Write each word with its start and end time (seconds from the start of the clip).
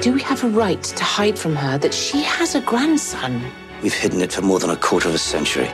Do 0.00 0.12
we 0.12 0.22
have 0.22 0.42
a 0.42 0.48
right 0.48 0.82
to 0.82 1.04
hide 1.04 1.38
from 1.38 1.54
her 1.54 1.78
that 1.78 1.94
she 1.94 2.22
has 2.22 2.54
a 2.56 2.60
grandson? 2.60 3.40
We've 3.82 3.94
hidden 3.94 4.20
it 4.20 4.32
for 4.32 4.42
more 4.42 4.58
than 4.58 4.70
a 4.70 4.76
quarter 4.76 5.08
of 5.08 5.14
a 5.14 5.18
century. 5.18 5.68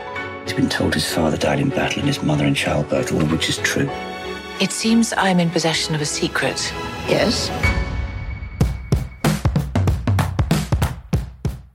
He's 0.44 0.52
been 0.52 0.68
told 0.68 0.92
his 0.94 1.10
father 1.10 1.38
died 1.38 1.60
in 1.60 1.70
battle 1.70 2.00
and 2.00 2.08
his 2.08 2.22
mother 2.22 2.44
in 2.44 2.54
childbirth, 2.54 3.12
all 3.12 3.22
of 3.22 3.32
which 3.32 3.48
is 3.48 3.58
true. 3.58 3.88
It 4.60 4.72
seems 4.72 5.14
I'm 5.16 5.41
in 5.41 5.50
possession 5.50 5.94
of 5.94 6.00
a 6.02 6.04
secret. 6.04 6.72
Yes? 7.08 7.50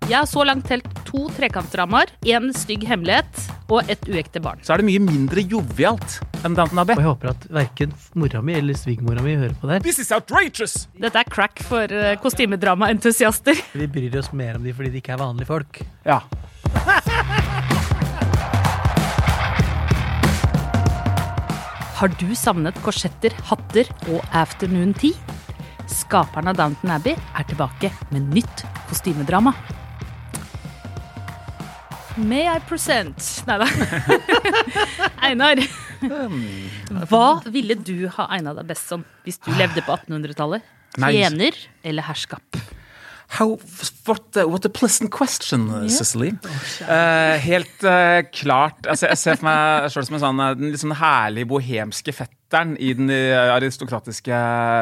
Jeg 0.10 0.18
har 0.18 0.26
så 0.26 0.44
langt 0.44 0.68
telt 0.68 0.86
to 1.06 1.30
trekantdramaer, 1.38 2.12
én 2.26 2.52
stygg 2.54 2.84
hemmelighet 2.86 3.53
og 3.72 3.90
et 3.92 4.04
uekte 4.10 4.42
barn. 4.44 4.60
Så 4.66 4.74
er 4.76 4.82
det 4.82 4.88
mye 4.90 5.02
mindre 5.04 5.44
jovialt 5.48 6.20
enn 6.44 6.56
Downton 6.58 6.82
Abbey. 6.84 6.98
Og 6.98 7.04
jeg 7.04 7.10
håper 7.10 7.32
at 7.34 7.48
verken 7.54 7.94
mora 8.20 8.42
mi 8.46 8.58
eller 8.58 8.78
svigermora 8.78 9.24
mi 9.26 9.36
hører 9.40 9.56
på 9.60 9.70
det 9.70 9.78
her. 9.78 9.86
This 9.86 10.02
is 10.04 10.12
outrageous! 10.16 10.88
Dette 11.00 11.20
er 11.24 11.30
crack 11.32 11.64
for 11.68 11.88
uh, 11.88 12.14
kostymedramaentusiaster. 12.24 13.56
Vi 13.80 13.88
bryr 13.92 14.20
oss 14.20 14.34
mer 14.36 14.60
om 14.60 14.66
de 14.66 14.74
fordi 14.76 14.94
de 14.94 15.02
ikke 15.04 15.16
er 15.16 15.24
vanlige 15.24 15.50
folk. 15.50 15.82
Ja. 16.08 16.22
Har 22.04 22.12
du 22.20 22.34
savnet 22.36 22.76
korsetter, 22.84 23.32
hatter 23.48 23.88
og 24.12 24.20
afternoon 24.36 24.92
tea? 24.98 25.16
Skaperen 25.88 26.50
av 26.52 26.58
Downton 26.60 26.92
Abbey 26.92 27.16
er 27.16 27.48
tilbake 27.48 27.94
med 28.12 28.28
nytt 28.34 28.66
kostymedrama. 28.90 29.54
May 32.18 32.46
I 32.46 32.60
present 32.68 33.18
Nei 33.48 33.58
da. 33.58 33.68
Einar. 35.26 35.62
Hva 37.10 37.26
ville 37.50 37.78
du 37.80 38.06
ha 38.18 38.28
egna 38.36 38.54
deg 38.58 38.70
best 38.70 38.92
som 38.92 39.06
hvis 39.26 39.40
du 39.42 39.50
levde 39.58 39.82
på 39.86 39.96
1800-tallet? 39.96 40.66
Tjener 41.00 41.58
eller 41.82 42.06
herskap? 42.06 42.60
How, 43.34 43.58
what, 44.06 44.38
a, 44.38 44.46
what 44.46 44.66
a 44.66 44.70
pleasant 44.70 45.10
question, 45.10 45.90
Cicely. 45.90 46.36
Uh, 46.86 47.40
helt 47.42 47.82
uh, 47.82 48.22
klart 48.30 48.86
altså, 48.86 49.08
Jeg 49.10 49.18
ser 49.18 49.40
for 49.40 49.48
meg 49.48 49.88
sjøl 49.90 50.06
som 50.06 50.18
en 50.20 50.24
sånn, 50.28 50.44
den 50.60 50.70
litt 50.70 50.84
sånn 50.84 50.94
herlig 51.00 51.48
bohemske 51.50 52.14
fetteren 52.54 52.76
i 52.78 52.94
den 52.94 53.10
eh, 53.10 53.54
aristokratiske 53.54 54.38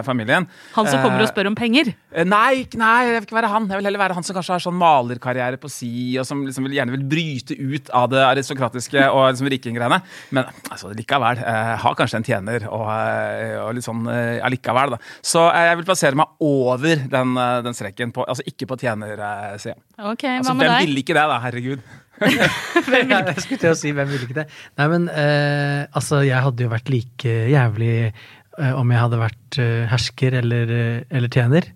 familien. 0.06 0.48
Han 0.76 0.88
som 0.88 1.02
kommer 1.02 1.22
og 1.22 1.28
Eh, 1.28 1.32
spør 1.32 1.48
om 1.48 1.56
penger? 1.56 1.94
Eh, 2.12 2.26
Nei, 2.26 2.66
nei, 2.76 3.06
jeg 3.08 3.22
vil 3.22 3.28
ikke 3.28 3.38
være 3.38 3.52
han. 3.52 3.68
Jeg 3.70 3.80
vil 3.80 3.88
heller 3.88 4.02
være 4.02 4.16
han 4.18 4.24
som 4.24 4.36
kanskje 4.36 4.54
har 4.56 4.64
sånn 4.64 4.78
malerkarriere 4.78 5.58
på 5.62 5.70
si, 5.72 6.18
og 6.20 6.26
som 6.28 6.44
liksom 6.46 6.66
vil, 6.68 6.76
gjerne 6.80 6.96
vil 6.96 7.06
bryte 7.08 7.56
ut 7.56 7.90
av 7.94 8.10
det 8.12 8.24
aristokratiske 8.26 9.06
og 9.16 9.32
liksom 9.32 9.50
rikinggreiene. 9.52 10.02
Men 10.32 10.50
altså, 10.70 10.92
likevel. 10.96 11.42
Har 11.82 11.96
kanskje 11.96 12.20
en 12.20 12.28
tjener 12.28 12.68
og, 12.70 12.88
og 12.90 13.74
litt 13.78 13.86
sånn 13.86 14.06
allikevel, 14.10 14.96
da. 14.96 15.02
Så 15.24 15.46
jeg 15.54 15.80
vil 15.80 15.88
plassere 15.88 16.20
meg 16.20 16.42
over 16.44 17.06
den, 17.12 17.36
den 17.68 17.78
streken, 17.78 18.12
på, 18.16 18.26
altså 18.28 18.46
ikke 18.48 18.68
på 18.70 18.80
tjenersida. 18.82 19.78
Okay, 20.12 20.40
Altså, 20.42 20.56
hvem 20.58 20.80
ville 20.82 21.04
ikke 21.04 21.16
det, 21.16 21.28
da? 21.30 21.40
Herregud. 21.46 21.84
Jeg 22.92 23.44
skulle 23.44 23.62
til 23.62 23.72
å 23.72 23.78
si 23.78 23.94
hvem 23.96 24.10
ville 24.12 24.28
ikke 24.28 24.40
det. 24.42 24.48
Nei, 24.80 24.88
men 24.94 25.08
eh, 25.10 25.88
altså, 25.98 26.22
jeg 26.28 26.44
hadde 26.46 26.68
jo 26.68 26.72
vært 26.72 26.92
like 26.94 27.36
jævlig 27.52 27.94
eh, 28.10 28.74
om 28.78 28.94
jeg 28.94 29.04
hadde 29.06 29.22
vært 29.22 29.62
eh, 29.62 29.86
hersker 29.92 30.38
eller, 30.42 30.76
eh, 30.78 31.00
eller 31.10 31.34
tjener. 31.34 31.72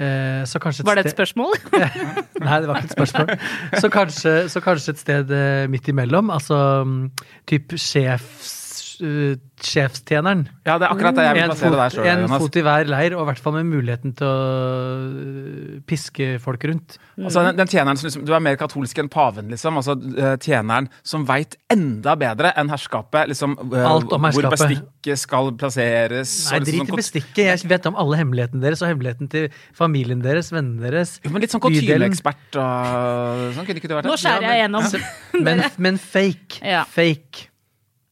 Eh, 0.00 0.44
så 0.48 0.60
kanskje 0.62 0.86
Var 0.86 1.00
det 1.00 1.10
et 1.10 1.16
spørsmål? 1.16 1.56
Nei, 2.46 2.60
det 2.62 2.70
var 2.70 2.80
ikke 2.80 2.88
et 2.88 2.96
spørsmål. 2.96 3.32
Så 3.82 3.90
kanskje, 3.92 4.34
så 4.48 4.62
kanskje 4.64 4.94
et 4.94 5.02
sted 5.02 5.34
eh, 5.36 5.66
midt 5.68 5.90
imellom. 5.92 6.30
Altså 6.32 6.56
mm, 6.86 7.02
typ 7.50 7.76
sjefs, 7.76 8.54
sjefstjeneren. 9.00 10.46
Ja, 10.66 10.76
det 10.80 10.86
er 10.86 10.92
akkurat 10.94 11.16
det 11.16 11.24
jeg 11.26 11.36
vil 11.36 11.50
plassere 11.50 11.78
der 11.78 11.94
sjøl, 11.94 12.06
en 12.10 12.32
fot 12.40 12.56
i 12.56 12.62
hver 12.64 12.88
leir, 12.90 13.14
og 13.16 13.22
i 13.24 13.28
hvert 13.30 13.42
fall 13.44 13.56
med 13.58 13.68
muligheten 13.68 14.14
til 14.18 14.28
å 14.28 14.36
øh, 14.40 15.80
piske 15.88 16.28
folk 16.42 16.64
rundt. 16.70 16.96
Altså, 17.20 17.42
den, 17.48 17.58
den 17.60 17.68
tjeneren 17.70 18.00
som 18.00 18.08
liksom, 18.08 18.24
Du 18.28 18.32
er 18.36 18.42
mer 18.44 18.56
katolsk 18.60 19.00
enn 19.02 19.10
paven, 19.12 19.50
liksom. 19.52 19.76
Altså, 19.80 19.96
eh, 20.16 20.36
tjeneren 20.40 20.88
som 21.06 21.26
veit 21.28 21.56
enda 21.72 22.14
bedre 22.20 22.54
enn 22.60 22.72
herskapet 22.72 23.28
liksom, 23.32 23.56
eh, 23.74 23.84
Alt 23.90 24.14
om 24.16 24.28
hvor 24.30 24.48
bestikket 24.54 25.20
skal 25.20 25.52
plasseres. 25.60 26.32
Nei, 26.50 26.62
liksom 26.62 26.70
drit 26.70 26.74
i 26.74 26.92
kont- 26.92 27.02
bestikket. 27.02 27.42
Jeg 27.50 27.70
vet 27.74 27.90
om 27.90 27.98
alle 28.00 28.20
hemmelighetene 28.22 28.64
deres, 28.64 28.82
og 28.84 28.92
hemmeligheten 28.92 29.30
til 29.32 29.50
familien 29.76 30.24
deres, 30.24 30.52
vennene 30.54 30.88
deres. 30.88 31.18
Jo, 31.24 31.34
men 31.34 31.44
litt 31.44 31.52
sånn 31.52 31.64
bydelen. 31.66 32.08
kontyleekspert 32.08 32.60
og 32.62 33.44
sånn. 33.58 33.68
Kunne 33.68 33.82
ikke 33.82 33.92
du 33.92 33.96
vært 33.98 34.08
Nå 34.08 34.16
skjærer 34.20 34.48
jeg 34.48 34.64
gjennom. 34.64 34.90
Men, 35.46 35.62
men 35.80 35.96
fake. 35.96 36.60
Ja. 36.66 36.82
Fake. 36.84 37.49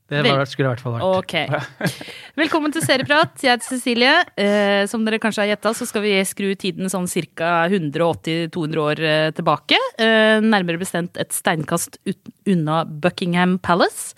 Det 0.09 0.23
var, 0.25 0.45
skulle 0.49 0.71
i 0.71 0.73
hvert 0.73 0.81
fall 0.81 0.95
vært. 0.97 1.19
Ok. 1.21 1.93
Velkommen 2.41 2.73
til 2.73 2.81
Serieprat. 2.81 3.35
Jeg 3.45 3.59
heter 3.59 3.69
Cecilie. 3.75 4.13
Eh, 4.41 4.87
som 4.89 5.03
dere 5.05 5.19
kanskje 5.21 5.43
har 5.45 5.51
gjetta, 5.51 5.75
så 5.77 5.85
skal 5.89 6.05
vi 6.07 6.15
skru 6.25 6.47
tiden 6.57 6.89
sånn 6.89 7.09
ca. 7.37 7.67
180-200 7.69 8.81
år 8.81 9.03
eh, 9.05 9.31
tilbake. 9.37 9.77
Eh, 10.01 10.39
nærmere 10.41 10.81
bestemt 10.81 11.21
et 11.21 11.37
steinkast 11.37 12.01
ut, 12.09 12.33
unna 12.49 12.87
Buckingham 12.89 13.59
Palace. 13.61 14.17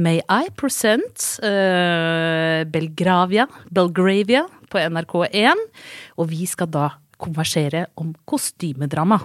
May 0.00 0.22
I 0.32 0.48
present 0.56 1.26
eh, 1.44 2.64
Belgravia, 2.64 3.48
Belgravia 3.68 4.46
på 4.72 4.80
NRK1. 4.80 5.68
Og 6.16 6.32
vi 6.32 6.48
skal 6.48 6.72
da 6.72 6.88
konversere 7.20 7.88
om 8.00 8.14
kostymedrama. 8.24 9.20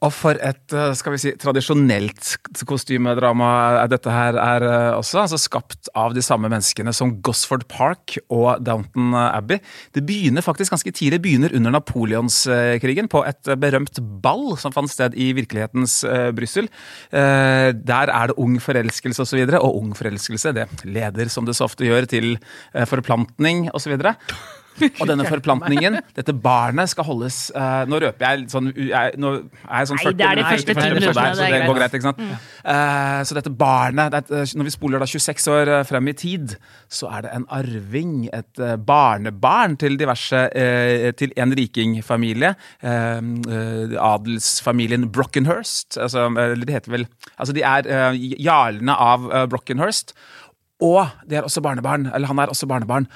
Og 0.00 0.12
for 0.16 0.38
et 0.40 0.72
eh, 0.72 0.92
skal 0.96 1.12
vi 1.12 1.20
si, 1.20 1.30
tradisjonelt 1.36 2.30
kostymedrama 2.68 3.50
dette 3.92 4.12
her 4.12 4.38
er 4.40 4.64
eh, 4.64 4.92
også. 4.96 5.18
altså 5.26 5.40
Skapt 5.40 5.90
av 5.98 6.14
de 6.16 6.24
samme 6.24 6.48
menneskene 6.48 6.94
som 6.96 7.12
Gosford 7.24 7.66
Park 7.68 8.16
og 8.32 8.62
Downton 8.64 9.12
Abbey. 9.20 9.60
Det 9.92 10.04
begynner 10.08 10.44
faktisk 10.44 10.72
ganske 10.72 10.94
tidlig. 10.96 11.20
Begynner 11.26 11.52
under 11.56 11.76
napoleonskrigen, 11.76 13.10
på 13.12 13.22
et 13.28 13.50
eh, 13.50 13.60
berømt 13.60 14.00
ball 14.24 14.56
som 14.60 14.72
fant 14.72 14.90
sted 14.90 15.16
i 15.20 15.30
virkelighetens 15.36 16.00
Brussel. 16.34 16.66
Der 17.12 18.10
er 18.12 18.30
det 18.30 18.36
ung 18.40 18.56
forelskelse 18.62 19.20
osv., 19.20 19.22
og, 19.22 19.28
så 19.30 19.38
videre, 19.38 19.60
og 19.62 19.76
ung 19.78 19.90
forelskelse 19.96 20.54
det 20.56 20.66
leder, 20.88 21.28
som 21.30 21.46
det 21.46 21.54
så 21.58 21.66
ofte 21.68 21.84
gjør, 21.86 22.08
til 22.10 22.32
forplantning 22.88 23.68
osv. 23.76 23.98
Og 25.00 25.08
denne 25.10 25.26
forplantningen, 25.28 25.98
dette 26.16 26.32
barnet, 26.32 26.88
skal 26.92 27.04
holdes 27.04 27.38
uh, 27.56 27.82
Nå 27.90 27.98
røper 28.00 28.24
jeg 28.26 28.46
sånn 28.52 28.70
jeg, 28.74 29.16
Nå 29.20 29.32
er 29.36 29.82
jeg 29.82 29.90
sånn 29.90 30.00
Nei, 30.00 30.12
det 30.16 30.26
er 30.28 30.40
de 30.40 30.44
første 30.46 30.76
ti 30.78 30.86
minuttene, 30.86 31.26
så 31.36 31.48
det 31.50 31.60
går 31.66 31.80
greit. 31.80 31.96
ikke 31.98 32.06
sant? 32.06 32.22
Eh, 32.70 33.20
så 33.28 33.36
dette 33.36 33.52
barnet, 33.60 34.14
det 34.14 34.22
er, 34.40 34.54
når 34.56 34.68
vi 34.68 34.72
spoler 34.74 35.02
da 35.02 35.08
26 35.10 35.48
år 35.52 35.72
eh, 35.74 35.82
frem 35.88 36.10
i 36.10 36.14
tid, 36.16 36.54
så 36.92 37.10
er 37.12 37.26
det 37.26 37.34
en 37.36 37.46
arving, 37.52 38.14
et 38.36 38.62
eh, 38.62 38.76
barnebarn 38.76 39.76
til 39.80 39.98
diverse 40.00 40.42
uh, 40.48 41.10
Til 41.20 41.34
en 41.40 41.52
rikingfamilie. 41.56 42.54
eh, 42.80 43.20
eh, 43.20 43.96
adelsfamilien 44.00 45.08
Brockenhurst. 45.12 45.98
Altså, 45.98 46.28
eller 46.34 46.66
det 46.66 46.78
heter 46.78 46.94
vel 46.96 47.06
Altså, 47.36 47.54
de 47.56 47.64
er 47.66 47.88
eh, 47.88 48.20
jarlene 48.44 48.96
av 48.96 49.28
eh, 49.30 49.46
Brockenhurst. 49.50 50.14
Og 50.80 51.02
er 51.28 51.44
også 51.44 51.60
barnebarn, 51.60 52.08
eller 52.14 52.30
han 52.30 52.40
er 52.40 52.52
også 52.52 52.68
barnebarn 52.70 53.08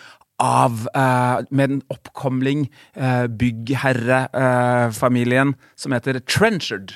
av 0.44 0.84
eh, 0.92 1.38
med 1.50 1.70
en 1.70 1.82
oppkomling 1.92 2.70
eh, 2.96 3.26
byggherrefamilien 3.40 5.54
som 5.78 5.92
heter 5.96 6.20
Trenchard. 6.20 6.92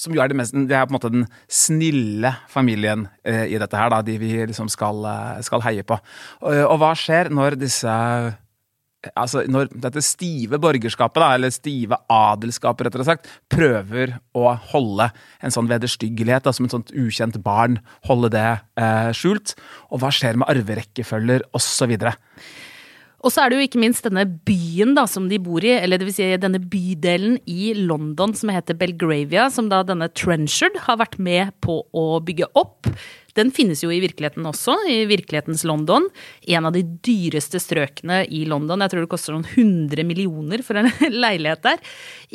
Som 0.00 0.14
jo 0.16 0.22
er 0.22 0.28
det, 0.30 0.36
mest, 0.40 0.54
det 0.54 0.74
er 0.74 0.86
på 0.88 0.92
en 0.94 0.96
måte 0.96 1.14
den 1.14 1.26
snille 1.46 2.34
familien 2.50 3.08
eh, 3.22 3.46
i 3.52 3.58
dette 3.60 3.76
her, 3.78 3.90
da, 3.92 4.02
de 4.02 4.18
vi 4.18 4.46
liksom 4.48 4.68
skal, 4.72 5.04
eh, 5.06 5.42
skal 5.46 5.62
heie 5.66 5.82
på. 5.86 5.96
Og, 6.42 6.52
og 6.64 6.78
hva 6.82 6.92
skjer 6.98 7.30
når 7.34 7.50
disse 7.60 7.92
Altså, 9.12 9.44
når 9.50 9.70
dette 9.72 10.02
stive 10.04 10.58
borgerskapet, 10.62 11.20
da, 11.20 11.30
eller 11.36 11.52
stive 11.54 11.98
adelskapet, 12.10 12.88
rettere 12.88 13.06
sagt, 13.08 13.30
prøver 13.52 14.16
å 14.36 14.50
holde 14.72 15.10
en 15.44 15.54
sånn 15.54 15.70
vederstyggelighet, 15.70 16.48
som 16.54 16.68
et 16.68 16.76
sånt 16.76 16.92
ukjent 16.96 17.40
barn, 17.44 17.80
holde 18.08 18.32
det 18.34 18.46
eh, 18.80 19.10
skjult. 19.16 19.56
Og 19.90 20.02
hva 20.02 20.12
skjer 20.14 20.40
med 20.40 20.50
arverekkefølger, 20.52 21.48
osv. 21.56 21.96
Og 23.24 23.32
så 23.32 23.40
er 23.40 23.50
det 23.50 23.58
jo 23.58 23.66
ikke 23.66 23.80
minst 23.80 24.04
denne 24.04 24.26
byen 24.46 24.92
da, 24.96 25.06
som 25.08 25.30
de 25.30 25.40
bor 25.40 25.64
i, 25.64 25.72
eller 25.78 26.00
det 26.00 26.10
vil 26.10 26.16
si 26.16 26.26
denne 26.40 26.60
bydelen 26.60 27.38
i 27.48 27.72
London 27.78 28.34
som 28.36 28.52
heter 28.52 28.76
Belgravia, 28.76 29.48
som 29.52 29.70
da 29.72 29.80
denne 29.86 30.10
Trenchard 30.12 30.76
har 30.84 31.00
vært 31.00 31.16
med 31.16 31.54
på 31.64 31.80
å 31.88 32.06
bygge 32.24 32.50
opp. 32.60 32.90
Den 33.38 33.50
finnes 33.54 33.82
jo 33.82 33.90
i 33.90 34.00
virkeligheten 34.02 34.46
også, 34.46 34.76
i 34.90 35.00
virkelighetens 35.10 35.64
London. 35.66 36.06
En 36.46 36.68
av 36.68 36.74
de 36.76 36.84
dyreste 36.84 37.60
strøkene 37.62 38.22
i 38.30 38.44
London. 38.50 38.84
Jeg 38.84 38.92
tror 38.92 39.04
det 39.04 39.12
koster 39.12 39.34
noen 39.34 39.48
100 39.48 40.06
millioner 40.06 40.62
for 40.66 40.78
en 40.78 40.90
leilighet 41.24 41.64
der. 41.66 41.82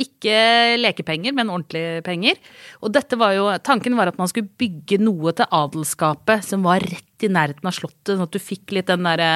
Ikke 0.06 0.36
lekepenger, 0.80 1.36
men 1.36 1.54
ordentlige 1.54 2.04
penger. 2.06 2.42
Og 2.84 2.94
dette 2.96 3.20
var 3.20 3.36
jo, 3.38 3.48
tanken 3.64 3.96
var 4.00 4.12
at 4.12 4.20
man 4.20 4.32
skulle 4.32 4.52
bygge 4.60 5.00
noe 5.02 5.36
til 5.36 5.48
adelskapet 5.48 6.46
som 6.48 6.68
var 6.68 6.84
rett 6.84 7.26
i 7.26 7.32
nærheten 7.32 7.68
av 7.68 7.76
slottet, 7.76 8.16
sånn 8.16 8.28
at 8.28 8.36
du 8.36 8.40
fikk 8.42 8.76
litt 8.76 8.92
den 8.92 9.08
derre 9.08 9.32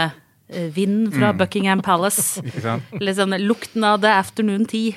eh, 0.54 0.70
vind 0.76 1.14
fra 1.14 1.34
Buckingham 1.34 1.82
Palace. 1.82 2.42
Sånn 3.20 3.38
lukten 3.42 3.84
av 3.84 4.02
the 4.02 4.08
afternoon 4.14 4.66
tea. 4.66 4.96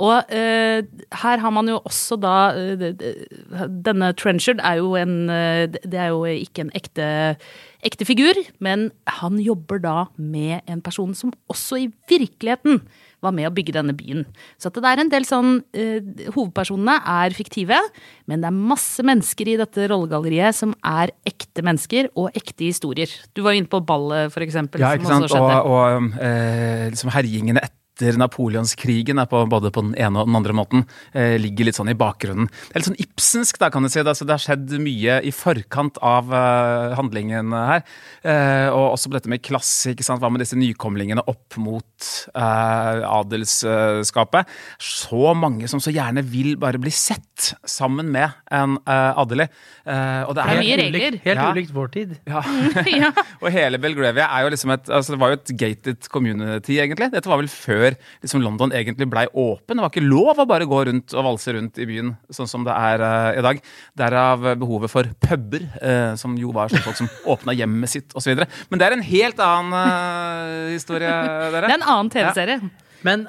Og 0.00 0.24
eh, 0.32 0.80
her 1.20 1.38
har 1.42 1.50
man 1.52 1.68
jo 1.68 1.76
også 1.84 2.16
da 2.22 2.36
eh, 2.56 2.76
det- 2.80 2.94
det- 2.98 3.28
Denne 3.84 4.14
Trenchard 4.16 4.62
er 4.64 4.78
jo 4.80 4.94
en 4.96 5.28
eh, 5.28 5.66
Det 5.68 5.94
er 6.00 6.08
jo 6.14 6.22
ikke 6.24 6.60
en 6.64 6.70
ekte, 6.74 7.36
ekte 7.84 8.06
figur, 8.08 8.32
men 8.58 8.90
han 9.06 9.36
jobber 9.38 9.78
da 9.84 10.06
med 10.16 10.62
en 10.66 10.80
person 10.80 11.12
som 11.14 11.32
også 11.52 11.76
i 11.82 11.90
virkeligheten 12.08 12.80
var 13.22 13.34
med 13.36 13.48
å 13.48 13.54
bygge 13.54 13.74
denne 13.76 13.94
byen. 13.96 14.24
Så 14.60 14.70
at 14.70 14.78
det 14.78 14.92
er 14.92 15.02
en 15.02 15.12
del 15.12 15.26
sånn 15.28 15.52
uh, 15.62 16.30
Hovedpersonene 16.34 16.98
er 17.14 17.36
fiktive, 17.36 17.78
men 18.30 18.42
det 18.42 18.50
er 18.50 18.62
masse 18.72 19.04
mennesker 19.06 19.52
i 19.52 19.58
dette 19.60 19.90
rollegalleriet 19.92 20.58
som 20.58 20.74
er 20.86 21.14
ekte 21.28 21.64
mennesker 21.66 22.10
og 22.18 22.34
ekte 22.38 22.68
historier. 22.68 23.12
Du 23.36 23.44
var 23.46 23.54
jo 23.54 23.62
inne 23.62 23.72
på 23.72 23.82
ballet, 23.86 24.32
for 24.34 24.44
eksempel. 24.44 24.82
Ja, 24.82 24.94
ikke 24.98 25.10
sant? 25.10 25.30
Og, 25.38 25.70
og 25.72 26.10
uh, 26.18 26.90
liksom 26.90 27.14
herjingene 27.14 27.62
etter 27.62 27.81
Napoleonskrigen 28.18 29.20
er 29.22 29.28
på 29.30 29.44
både 29.50 29.70
på 29.74 29.84
den 29.86 29.94
ene 30.00 30.18
og 30.22 30.26
den 30.30 30.38
andre 30.40 30.56
måten 30.58 30.82
eh, 31.14 31.36
ligger 31.40 31.68
litt 31.68 31.78
sånn 31.78 31.90
i 31.92 31.96
bakgrunnen. 31.98 32.48
Det 32.50 32.74
er 32.74 32.82
litt 32.82 32.88
sånn 32.90 33.00
Ibsensk, 33.04 33.58
da, 33.62 33.68
kan 33.70 33.82
du 33.86 33.88
si. 33.92 34.00
Det, 34.02 34.10
altså, 34.10 34.26
det 34.26 34.34
har 34.34 34.42
skjedd 34.42 34.74
mye 34.82 35.20
i 35.22 35.30
forkant 35.34 35.98
av 36.02 36.32
eh, 36.34 36.96
handlingen 36.98 37.52
her. 37.54 37.84
Eh, 38.26 38.68
og 38.74 38.96
også 38.96 39.12
på 39.12 39.16
dette 39.18 39.30
med 39.32 39.42
klasse. 39.46 39.92
ikke 39.94 40.06
sant? 40.06 40.20
Hva 40.22 40.30
med 40.32 40.42
disse 40.42 40.58
nykomlingene 40.58 41.22
opp 41.30 41.56
mot 41.62 42.10
eh, 42.34 43.02
adelsskapet? 43.06 44.48
Så 44.82 45.32
mange 45.38 45.68
som 45.70 45.80
så 45.82 45.92
gjerne 45.94 46.22
vil 46.26 46.56
bare 46.60 46.80
bli 46.82 46.90
sett 46.94 47.52
sammen 47.68 48.10
med 48.14 48.30
en 48.52 48.78
eh, 48.86 49.12
adelig. 49.18 49.48
Eh, 49.86 50.22
og 50.26 50.34
det 50.36 50.42
Det 50.42 50.50
er 50.50 50.56
er 50.56 50.62
mye 50.62 50.76
regler. 50.82 51.00
ulikt- 51.00 51.22
Helt 51.22 51.38
Ja. 51.42 51.50
ulikt 51.52 51.72
vår 51.74 51.88
tid. 51.92 52.16
ja. 52.26 52.42
ja. 53.02 53.12
Og 53.42 53.50
hele 53.52 53.78
Belgravia 53.78 54.26
er 54.30 54.44
jo 54.46 54.50
liksom 54.54 54.70
et 54.74 54.88
altså 54.92 55.12
det 55.14 55.20
var 55.20 55.32
jo 55.32 55.38
et 55.40 55.52
gated 55.58 56.08
community, 56.12 56.78
egentlig. 56.78 57.10
Dette 57.12 57.28
var 57.30 57.38
vel 57.40 57.48
før 57.48 57.91
liksom 58.22 58.44
London 58.44 58.74
egentlig 58.76 59.08
blei 59.10 59.26
åpen. 59.28 59.78
Det 59.78 59.84
var 59.84 59.92
ikke 59.92 60.04
lov 60.04 60.42
å 60.42 60.48
bare 60.48 60.68
gå 60.68 60.80
rundt 60.88 61.16
og 61.16 61.26
valse 61.28 61.56
rundt 61.56 61.80
i 61.82 61.88
byen 61.88 62.14
sånn 62.32 62.50
som 62.50 62.66
det 62.66 62.76
er 62.76 63.04
uh, 63.04 63.28
i 63.38 63.44
dag. 63.44 63.62
Derav 63.98 64.48
behovet 64.60 64.92
for 64.92 65.10
puber, 65.26 65.68
uh, 65.82 66.12
som 66.20 66.36
jo 66.40 66.54
var 66.54 66.72
sånn 66.72 66.84
folk 66.86 67.00
som 67.02 67.10
åpna 67.34 67.56
hjemmet 67.56 67.92
sitt 67.92 68.16
osv. 68.18 68.44
Men 68.70 68.82
det 68.82 68.88
er 68.88 68.96
en 68.96 69.06
helt 69.06 69.44
annen 69.44 69.76
uh, 69.76 70.72
historie, 70.72 71.12
dere. 71.54 71.68
Det 71.68 71.76
er 71.76 71.78
en 71.80 71.88
annen 71.96 72.12
TV-serie. 72.12 72.60
Men 73.06 73.28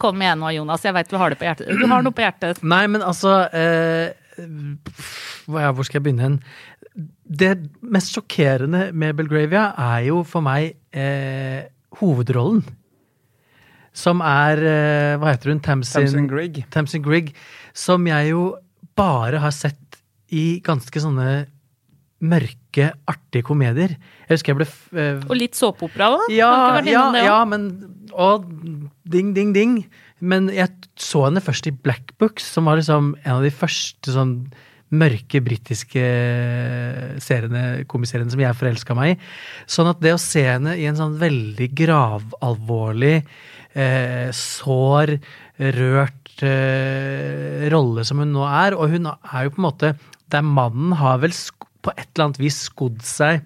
Kom 0.00 0.20
igjen 0.20 0.40
nå, 0.42 0.52
Jonas. 0.56 0.84
Jeg 0.84 0.94
veit 0.96 1.10
du 1.10 1.16
har 1.20 1.32
det 1.32 1.38
på 1.40 1.46
hjertet. 1.46 1.70
Du 1.72 1.86
har 1.88 2.04
noe 2.04 2.14
på 2.14 2.24
hjertet. 2.24 2.60
Nei, 2.66 2.84
men 2.92 3.04
altså 3.04 3.38
eh, 3.48 4.12
ja, 4.36 5.70
Hvor 5.72 5.86
skal 5.86 6.00
jeg 6.00 6.06
begynne 6.06 6.26
hen? 6.26 6.40
Det 6.96 7.52
mest 7.84 8.12
sjokkerende 8.14 8.90
med 8.96 9.16
Belgravia 9.18 9.70
er 9.88 10.06
jo 10.10 10.22
for 10.28 10.44
meg 10.44 10.76
eh, 10.96 11.66
hovedrollen. 12.00 12.62
Som 13.96 14.20
er 14.20 14.60
eh, 14.60 15.16
Hva 15.20 15.32
heter 15.32 15.54
hun? 15.54 15.60
Tamsin, 15.64 16.04
Tamsin 16.04 16.28
Grigg. 16.30 16.62
Tamsin 16.72 17.04
Grigg. 17.04 17.32
Som 17.76 18.06
jeg 18.10 18.32
jo 18.34 18.50
bare 18.96 19.40
har 19.40 19.54
sett 19.54 20.00
i 20.32 20.58
ganske 20.64 21.00
sånne 21.00 21.46
mørke, 22.26 22.90
artige 23.08 23.44
komedier. 23.44 23.92
Jeg 24.26 24.38
husker 24.38 24.54
jeg 24.54 24.60
ble 24.62 24.66
eh, 25.00 25.24
Og 25.28 25.36
litt 25.36 25.56
såpeopera 25.58 26.10
òg. 26.16 26.26
ja, 26.32 26.50
ja, 26.84 27.04
ja, 27.20 27.40
men 27.48 27.68
Og 28.12 28.46
ding, 29.04 29.34
ding, 29.36 29.52
ding. 29.56 29.78
Men 30.20 30.48
jeg 30.52 30.72
så 31.00 31.26
henne 31.26 31.42
først 31.44 31.68
i 31.68 31.74
Black 31.74 32.14
Books, 32.20 32.46
som 32.56 32.68
var 32.68 32.80
liksom 32.80 33.14
en 33.22 33.34
av 33.36 33.44
de 33.44 33.52
første 33.52 34.12
sånn 34.14 34.38
mørke 34.94 35.40
britiske 35.42 36.04
seriene, 37.22 37.84
komiseriene 37.90 38.30
som 38.30 38.42
jeg 38.42 38.58
forelska 38.58 38.96
meg 38.98 39.14
i. 39.14 39.18
Sånn 39.70 39.90
at 39.90 40.02
det 40.04 40.14
å 40.14 40.22
se 40.22 40.44
henne 40.46 40.76
i 40.78 40.86
en 40.86 40.98
sånn 40.98 41.16
veldig 41.18 41.70
gravalvorlig, 41.80 43.16
eh, 43.74 44.28
sår, 44.36 45.16
rørt 45.78 46.46
eh, 46.46 47.66
rolle 47.72 48.04
som 48.06 48.22
hun 48.22 48.34
nå 48.36 48.46
er, 48.46 48.76
og 48.76 48.94
hun 48.94 49.10
er 49.10 49.46
jo 49.46 49.56
på 49.56 49.62
en 49.62 49.70
måte 49.70 49.96
Der 50.26 50.42
mannen 50.42 50.90
har 50.98 51.20
vel 51.22 51.30
på 51.86 51.92
et 51.94 52.08
eller 52.10 52.24
annet 52.24 52.40
vis 52.42 52.64
skodd 52.66 52.98
seg 53.06 53.44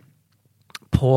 på 1.00 1.14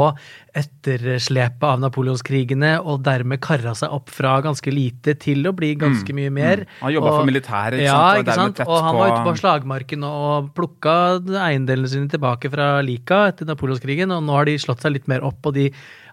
etterslepet 0.53 1.65
av 1.67 1.81
napoleonskrigene, 1.81 2.75
og 2.79 3.01
dermed 3.05 3.41
kara 3.43 3.73
seg 3.77 3.93
opp 3.95 4.11
fra 4.13 4.37
ganske 4.45 4.71
lite 4.73 5.17
til 5.19 5.49
å 5.49 5.53
bli 5.57 5.73
ganske 5.81 6.15
mye 6.15 6.31
mer. 6.33 6.63
Han 6.83 6.93
jobbet 6.93 7.17
for 7.17 7.29
militæret, 7.29 7.81
ikke 7.81 7.89
ja, 7.89 7.97
sant, 7.97 8.23
ikke 8.23 8.37
sant? 8.39 8.63
Og 8.67 8.79
han 8.87 8.99
var 8.99 9.11
ute 9.11 9.25
på 9.27 9.35
slagmarken 9.41 10.07
og 10.07 10.53
plukka 10.57 10.95
eiendelene 11.49 11.91
sine 11.91 12.11
tilbake 12.11 12.51
fra 12.53 12.77
Lika 12.85 13.25
etter 13.33 13.49
napoleonskrigen, 13.49 14.13
og 14.15 14.23
nå 14.27 14.39
har 14.39 14.49
de 14.49 14.55
slått 14.61 14.85
seg 14.85 14.95
litt 14.95 15.11
mer 15.11 15.25
opp, 15.25 15.41
og 15.49 15.57
de 15.57 15.69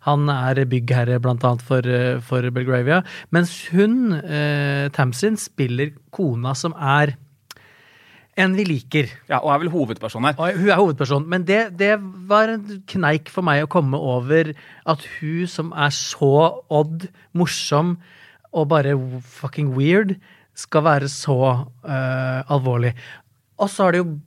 han 0.07 0.31
er 0.33 0.63
byggherre 0.65 1.19
annet 1.21 1.63
for, 1.63 1.85
eh, 1.85 2.21
for 2.25 2.41
Belgravia. 2.51 3.03
Mens 3.31 3.69
hun, 3.69 4.15
eh, 4.15 4.89
Tamsin, 4.89 5.37
spiller 5.37 5.93
kona 6.11 6.55
som 6.57 6.73
er 6.73 7.17
en 8.39 8.55
vi 8.57 8.65
liker. 8.65 9.11
Ja, 9.29 9.41
og 9.41 9.53
er 9.55 9.63
vel 9.65 9.73
hovedperson 9.73 10.27
her. 10.29 10.39
Og 10.39 10.59
hun 10.59 10.71
er 10.71 10.79
hovedperson, 10.79 11.29
Men 11.29 11.45
det, 11.47 11.79
det 11.79 11.97
var 12.01 12.53
en 12.53 12.83
kneik 12.87 13.31
for 13.33 13.47
meg 13.47 13.65
å 13.65 13.71
komme 13.71 13.99
over 13.99 14.53
at 14.87 15.07
hun 15.19 15.47
som 15.51 15.73
er 15.73 15.91
så 15.95 16.63
odd, 16.71 17.09
morsom 17.33 17.99
og 18.51 18.69
bare 18.71 18.97
fucking 19.23 19.75
weird, 19.77 20.17
skal 20.59 20.85
være 20.85 21.09
så 21.09 21.39
uh, 21.87 22.41
alvorlig. 22.51 22.95
Og 23.61 23.71
så 23.71 23.87
har 23.87 23.95
det 23.95 24.03
jo 24.03 24.19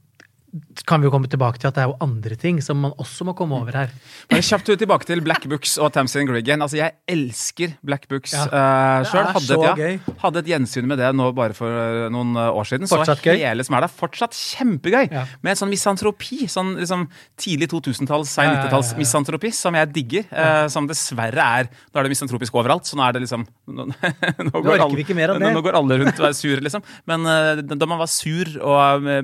kan 0.85 1.01
vi 1.01 1.07
jo 1.07 1.11
komme 1.13 1.29
tilbake 1.31 1.57
til 1.61 1.69
at 1.71 1.77
det 1.77 1.81
er 1.83 1.89
jo 1.89 1.95
andre 2.03 2.35
ting 2.37 2.59
som 2.61 2.77
man 2.83 2.93
også 3.01 3.25
må 3.25 3.33
komme 3.37 3.57
over 3.57 3.73
her. 3.73 3.93
Bare 4.29 4.43
kjapt 4.45 4.69
tilbake 4.77 5.07
til 5.09 5.21
Black 5.25 5.47
Books 5.49 5.75
og 5.81 5.89
Tamsin 5.95 6.27
Grigg 6.29 6.45
igjen. 6.45 6.61
Altså, 6.61 6.77
jeg 6.77 6.93
elsker 7.09 7.73
Black 7.85 8.05
Books 8.11 8.35
Ja. 8.35 8.45
uh, 8.45 9.01
Det 9.01 9.09
sjøl. 9.09 9.29
Hadde, 9.33 9.57
ja, 9.81 9.87
hadde 10.21 10.43
et 10.43 10.51
gjensyn 10.51 10.85
med 10.89 11.01
det 11.01 11.09
nå 11.17 11.31
bare 11.33 11.55
for 11.57 11.73
eh, 11.73 12.09
noen 12.13 12.35
eh, 12.37 12.49
år 12.53 12.67
siden. 12.69 12.89
Fortsatt 12.91 13.23
så 13.23 13.31
gøy. 13.31 13.41
hele 13.41 13.65
som 13.65 13.77
er 13.79 13.85
der, 13.87 13.93
fortsatt 14.03 14.37
kjempegøy. 14.37 15.07
Ja. 15.09 15.25
Med 15.41 15.55
en 15.55 15.61
sånn 15.63 15.71
misantropi. 15.73 16.43
Sånn 16.51 16.75
liksom 16.77 17.07
tidlig 17.39 17.71
2000-talls, 17.73 18.29
sein 18.29 18.49
Ja, 18.49 18.51
ja, 18.51 18.57
ja, 18.57 18.61
ja. 18.61 18.69
90-talls 18.69 18.93
misantropi 18.99 19.53
som 19.55 19.73
jeg 19.79 19.89
digger. 19.95 20.29
Uh, 20.29 20.67
som 20.69 20.85
dessverre 20.89 21.49
er 21.63 21.71
Nå 21.93 21.99
er 21.99 22.05
det 22.07 22.13
misantropisk 22.13 22.55
overalt, 22.59 22.85
så 22.89 22.97
nå 22.99 23.05
er 23.07 23.17
det 23.17 23.23
liksom 23.25 23.45
Nå, 23.77 23.87
nå, 23.89 24.61
går, 24.61 24.83
alle, 24.85 25.01
ikke 25.01 25.15
mer 25.17 25.33
av 25.33 25.39
nå, 25.41 25.47
det. 25.47 25.53
nå 25.55 25.63
går 25.65 25.77
alle 25.79 25.97
rundt 26.03 26.19
og 26.21 26.29
er 26.29 26.37
sur, 26.37 26.61
liksom. 26.61 26.83
Men 27.09 27.25
uh, 27.25 27.63
da 27.63 27.89
man 27.89 28.01
var 28.01 28.11
sur 28.11 28.53
og 28.61 29.07
uh, 29.07 29.21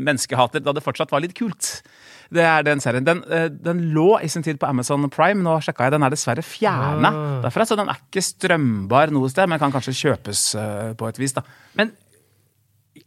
menneskehater, 0.00 0.63
da 0.64 0.72
det 0.72 0.82
fortsatt 0.84 1.12
var 1.12 1.20
litt 1.24 1.34
kult. 1.36 1.82
Det 2.34 2.42
er 2.42 2.64
den 2.66 2.80
serien. 2.80 3.04
Den, 3.06 3.20
eh, 3.30 3.48
den 3.52 3.82
lå 3.94 4.16
i 4.24 4.28
sin 4.32 4.42
tid 4.42 4.58
på 4.58 4.66
Amazon 4.68 5.08
Prime. 5.12 5.42
Nå 5.44 5.58
sjekka 5.62 5.84
jeg, 5.86 5.92
den 5.94 6.02
er 6.02 6.10
dessverre 6.14 6.42
fjerna 6.42 7.10
Ah. 7.12 7.42
derfra. 7.44 7.66
Så 7.68 7.76
den 7.76 7.88
er 7.92 8.00
ikke 8.00 8.22
strømbar 8.24 9.12
noe 9.14 9.28
sted, 9.30 9.48
men 9.48 9.58
kan 9.60 9.70
kanskje 9.72 9.94
kjøpes 10.00 10.42
eh, 10.58 10.94
på 10.94 11.08
et 11.08 11.18
vis. 11.20 11.32
da. 11.36 11.42
Men 11.76 11.92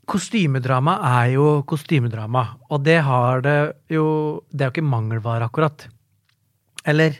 kostymedrama 0.07 0.97
er 1.21 1.33
jo 1.35 1.45
kostymedrama, 1.67 2.45
og 2.71 2.83
det 2.83 3.01
har 3.03 3.41
det 3.41 3.57
jo 3.89 4.41
Det 4.51 4.61
er 4.61 4.69
jo 4.71 4.75
ikke 4.81 4.89
mangelvare, 4.89 5.49
akkurat. 5.49 5.87
Eller? 6.85 7.17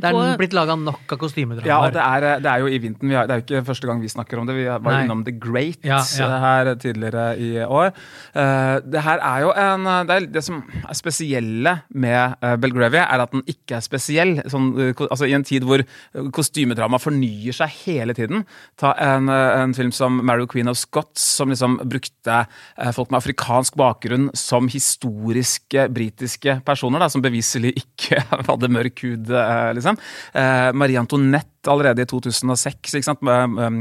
Det 0.00 0.08
er 0.10 0.38
blitt 0.40 0.54
laga 0.56 0.74
nok 0.78 1.12
av 1.14 1.18
kostymedramaer. 1.20 1.68
Ja, 1.68 1.78
og 1.86 1.92
det 1.94 2.02
er, 2.02 2.40
det 2.42 2.50
er 2.50 2.62
jo 2.64 2.70
i 2.72 2.78
vinten. 2.82 3.10
Vi 3.10 3.14
har, 3.14 3.26
det 3.28 3.34
er 3.34 3.42
jo 3.42 3.44
ikke 3.46 3.66
første 3.68 3.86
gang 3.86 4.00
vi 4.02 4.08
snakker 4.10 4.40
om 4.40 4.46
det. 4.48 4.56
Vi 4.56 4.64
var 4.66 4.80
Nei. 4.82 5.02
innom 5.04 5.20
The 5.26 5.34
Great 5.38 5.84
Ja, 5.86 6.00
ja. 6.18 6.26
eh, 6.26 6.40
her 6.42 6.70
tidligere 6.82 7.26
i 7.38 7.50
år. 7.62 7.92
Eh, 8.34 8.80
det 8.82 9.02
her 9.04 9.18
er 9.22 9.44
jo 9.44 9.52
en 9.52 9.84
Det, 10.08 10.16
er, 10.16 10.26
det 10.38 10.42
som 10.46 10.62
er 10.82 10.94
spesielle 10.98 11.74
med 11.94 12.34
eh, 12.42 12.56
Belgravia, 12.56 13.04
er 13.12 13.22
at 13.26 13.32
den 13.36 13.44
ikke 13.46 13.76
er 13.78 13.84
spesiell. 13.84 14.34
Sånn, 14.50 14.72
eh, 14.88 15.04
altså 15.10 15.28
I 15.28 15.36
en 15.38 15.44
tid 15.46 15.66
hvor 15.68 15.84
eh, 15.84 16.30
kostymedrama 16.34 16.98
fornyer 17.02 17.54
seg 17.60 17.70
hele 17.84 18.16
tiden. 18.18 18.46
Ta 18.80 18.94
en, 18.98 19.28
eh, 19.28 19.60
en 19.62 19.74
film 19.76 19.92
som 19.94 20.18
Mary 20.24 20.46
Queen 20.50 20.68
of 20.72 20.78
Scots, 20.80 21.22
som 21.38 21.52
liksom 21.52 21.78
brukte 21.84 22.40
eh, 22.42 22.90
folk 22.96 23.10
med 23.12 23.20
afrikansk 23.22 23.76
bakgrunn 23.78 24.30
som 24.34 24.66
historiske 24.72 25.86
britiske 25.92 26.58
personer, 26.66 27.02
da, 27.02 27.08
som 27.12 27.22
beviselig 27.24 27.74
ikke 27.84 28.22
hadde 28.50 28.72
mørk 28.72 29.04
hud, 29.06 29.30
eh, 29.30 29.70
liksom. 29.82 29.98
Eh, 30.38 30.70
Marie 30.78 30.96
Antoinette 31.02 31.48
allerede 31.70 32.02
i 32.02 32.08
2006, 32.10 32.96
ikke 32.98 33.06
sant, 33.06 33.20
med 33.22 33.52
um, 33.60 33.76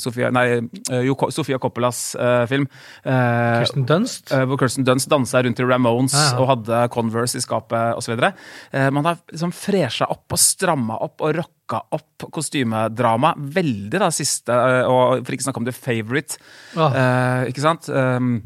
Sofia, 0.00 0.30
nei, 0.32 0.46
eh, 0.88 1.02
jo, 1.04 1.16
Sofia 1.34 1.58
Coppolas 1.60 2.14
eh, 2.16 2.44
film. 2.48 2.64
Eh, 3.04 3.58
Kirsten 3.64 3.84
Dunst. 3.88 4.32
eh, 4.32 4.46
hvor 4.48 4.60
Kirsten 4.62 4.86
Dunst 4.88 5.10
dansa 5.12 5.42
rundt 5.44 5.60
i 5.60 5.66
Ramones 5.68 6.14
Ja, 6.16 6.22
ja. 6.30 6.38
og 6.40 6.48
hadde 6.54 6.80
Converse 6.94 7.36
i 7.36 7.44
skapet 7.44 7.98
osv. 8.00 8.14
Uh, 8.16 8.88
man 8.96 9.04
har 9.10 9.20
liksom 9.32 9.52
fresha 9.52 10.08
opp 10.08 10.32
og 10.32 10.40
stramma 10.40 10.96
opp 11.04 11.20
og 11.26 11.36
rocka 11.36 11.82
opp 11.92 12.28
kostymedrama 12.32 13.34
veldig 13.36 14.00
da 14.00 14.08
siste, 14.14 14.54
eh, 14.54 14.84
og 14.88 15.20
for 15.26 15.36
ikke 15.36 15.48
snakke 15.50 15.60
om 15.60 15.68
The 15.68 15.76
Favourite. 15.76 16.38
Åh. 16.80 16.96
Eh, 17.02 17.48
ikke 17.52 17.64
sant? 17.64 17.90
Um, 17.92 18.38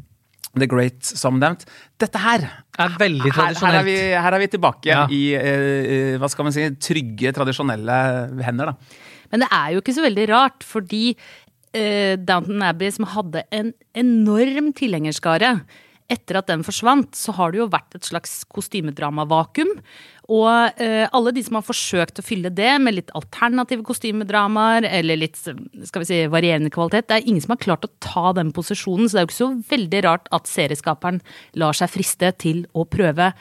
The 0.58 0.66
Great 0.68 1.02
som 1.04 1.38
nevnt. 1.40 1.62
Dette 1.98 2.18
her 2.20 2.42
Er 2.78 2.96
veldig 3.00 3.30
her, 3.30 3.32
her, 3.32 3.50
er 3.52 3.54
tradisjonelt. 3.56 3.86
vi, 3.88 3.94
her 4.20 4.32
er 4.36 4.38
vi 4.42 4.48
tilbake 4.52 4.90
Ja. 4.90 5.06
i 5.08 5.20
eh, 5.38 6.18
hva 6.20 6.28
skal 6.28 6.44
man 6.44 6.52
si, 6.52 6.66
trygge, 6.76 7.32
tradisjonelle 7.32 8.42
hender. 8.44 8.72
da. 8.72 8.74
Men 9.32 9.40
det 9.40 9.48
er 9.52 9.70
jo 9.72 9.80
ikke 9.80 9.94
så 9.96 10.04
veldig 10.04 10.26
rart, 10.28 10.62
fordi 10.68 11.16
eh, 11.72 12.16
Downton 12.20 12.60
Abbey, 12.62 12.90
som 12.92 13.06
hadde 13.08 13.44
en 13.50 13.72
enorm 13.96 14.72
tilhengerskare 14.76 15.54
etter 16.12 16.36
at 16.42 16.46
den 16.50 16.60
forsvant, 16.66 17.14
så 17.16 17.32
har 17.38 17.52
det 17.54 17.62
jo 17.62 17.68
vært 17.72 17.94
et 17.96 18.04
slags 18.04 18.42
kostymedramavakuum. 18.52 19.70
Og 20.32 20.80
eh, 20.80 21.04
alle 21.12 21.32
de 21.34 21.42
som 21.44 21.58
har 21.58 21.64
forsøkt 21.66 22.20
å 22.20 22.24
fylle 22.24 22.48
det 22.54 22.70
med 22.80 22.96
litt 22.96 23.10
alternative 23.18 23.84
kostymedramaer, 23.84 24.86
eller 24.88 25.20
litt 25.20 25.36
skal 25.36 26.02
vi 26.02 26.08
si, 26.08 26.20
varierende 26.32 26.72
kvalitet, 26.72 27.10
det 27.10 27.18
er 27.18 27.28
ingen 27.28 27.44
som 27.44 27.52
har 27.52 27.60
klart 27.60 27.84
å 27.84 27.92
ta 28.00 28.32
den 28.38 28.52
posisjonen, 28.56 29.10
så 29.10 29.18
det 29.18 29.20
er 29.20 29.26
jo 29.26 29.30
ikke 29.30 29.38
så 29.40 29.50
veldig 29.74 30.02
rart 30.06 30.30
at 30.32 30.48
serieskaperen 30.48 31.20
lar 31.60 31.76
seg 31.76 31.92
friste 31.92 32.32
til 32.40 32.64
å 32.72 32.86
prøve 32.88 33.32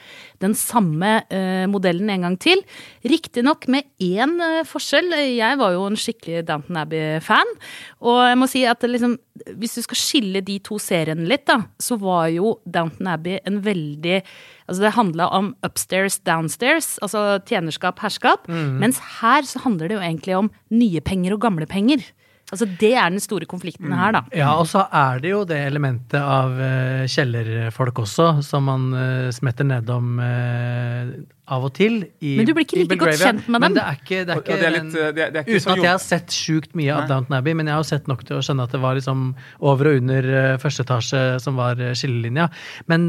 den 0.44 0.56
samme 0.58 1.22
eh, 1.32 1.64
modellen 1.70 2.12
en 2.12 2.28
gang 2.28 2.38
til. 2.42 2.64
Riktignok 3.08 3.68
med 3.72 3.88
én 4.02 4.36
eh, 4.42 4.60
forskjell. 4.68 5.14
Jeg 5.32 5.60
var 5.62 5.76
jo 5.76 5.86
en 5.88 5.98
skikkelig 5.98 6.44
Downton 6.50 6.82
Abbey-fan, 6.82 7.56
og 8.04 8.24
jeg 8.26 8.40
må 8.42 8.50
si 8.50 8.66
at 8.68 8.84
liksom, 8.84 9.16
hvis 9.56 9.78
du 9.78 9.86
skal 9.86 10.02
skille 10.02 10.44
de 10.44 10.58
to 10.66 10.76
seriene 10.82 11.24
litt, 11.30 11.46
da, 11.48 11.62
så 11.80 11.96
var 12.00 12.28
jo 12.34 12.58
Downton 12.68 13.14
Abbey 13.14 13.40
en 13.48 13.62
veldig 13.64 14.20
Altså 14.68 14.82
det 14.84 14.94
handla 14.96 15.26
om 15.34 15.54
upstairs, 15.66 16.18
downstairs, 16.20 16.98
altså 17.02 17.40
tjenerskap, 17.48 17.98
herskap. 18.00 18.48
Mens 18.48 19.00
her 19.20 19.42
så 19.42 19.58
handler 19.64 19.88
det 19.88 19.96
jo 19.98 20.04
egentlig 20.04 20.36
om 20.36 20.50
nye 20.70 21.00
penger 21.00 21.34
og 21.34 21.40
gamle 21.40 21.66
penger. 21.66 22.04
Altså 22.52 22.66
det 22.68 22.90
er 23.00 23.08
den 23.08 23.22
store 23.24 23.46
konflikten 23.48 23.92
her, 23.96 24.12
da. 24.12 24.20
Ja, 24.36 24.50
og 24.60 24.66
så 24.68 24.82
er 24.92 25.22
det 25.24 25.30
jo 25.32 25.38
det 25.48 25.56
elementet 25.70 26.18
av 26.20 26.52
uh, 26.52 27.04
kjellerfolk 27.08 28.02
også, 28.04 28.26
som 28.44 28.66
man 28.68 28.90
uh, 28.92 29.30
smetter 29.32 29.64
nedom 29.64 30.18
uh, 30.20 31.14
av 31.52 31.64
og 31.64 31.72
til. 31.78 31.96
I, 32.20 32.34
Men 32.36 32.50
du 32.50 32.52
blir 32.52 32.66
ikke 32.68 32.82
like 32.82 32.98
godt 33.00 33.22
kjent 33.22 33.48
med 33.48 33.56
Men 33.64 33.72
dem. 33.72 33.78
det 33.80 33.86
er 33.88 33.98
ikke, 34.02 34.20
det 34.28 34.36
er 34.36 34.42
ikke 34.44 34.58
det 34.60 34.68
er 34.68 34.76
litt, 34.76 34.92
det 34.92 35.24
er- 35.24 35.40
ikke 35.46 35.56
Uten 35.62 35.72
at 35.78 35.82
jeg 35.86 35.90
har 35.94 36.04
sett 36.04 36.36
sjukt 36.36 36.76
mye 36.76 36.92
av 36.92 37.08
Downton 37.08 37.38
Abbey, 37.40 37.56
men 37.56 37.70
jeg 37.72 37.78
har 37.78 37.82
jo 37.86 37.90
sett 37.94 38.12
nok 38.12 38.24
til 38.28 38.36
å 38.36 38.44
skjønne 38.44 38.68
at 38.68 38.76
det 38.76 38.82
var 38.84 39.00
liksom 39.00 39.24
over 39.72 39.88
og 39.90 40.00
under 40.02 40.30
første 40.62 40.84
etasje 40.84 41.24
som 41.40 41.56
var 41.56 41.80
skillelinja. 41.96 42.50
Men 42.92 43.08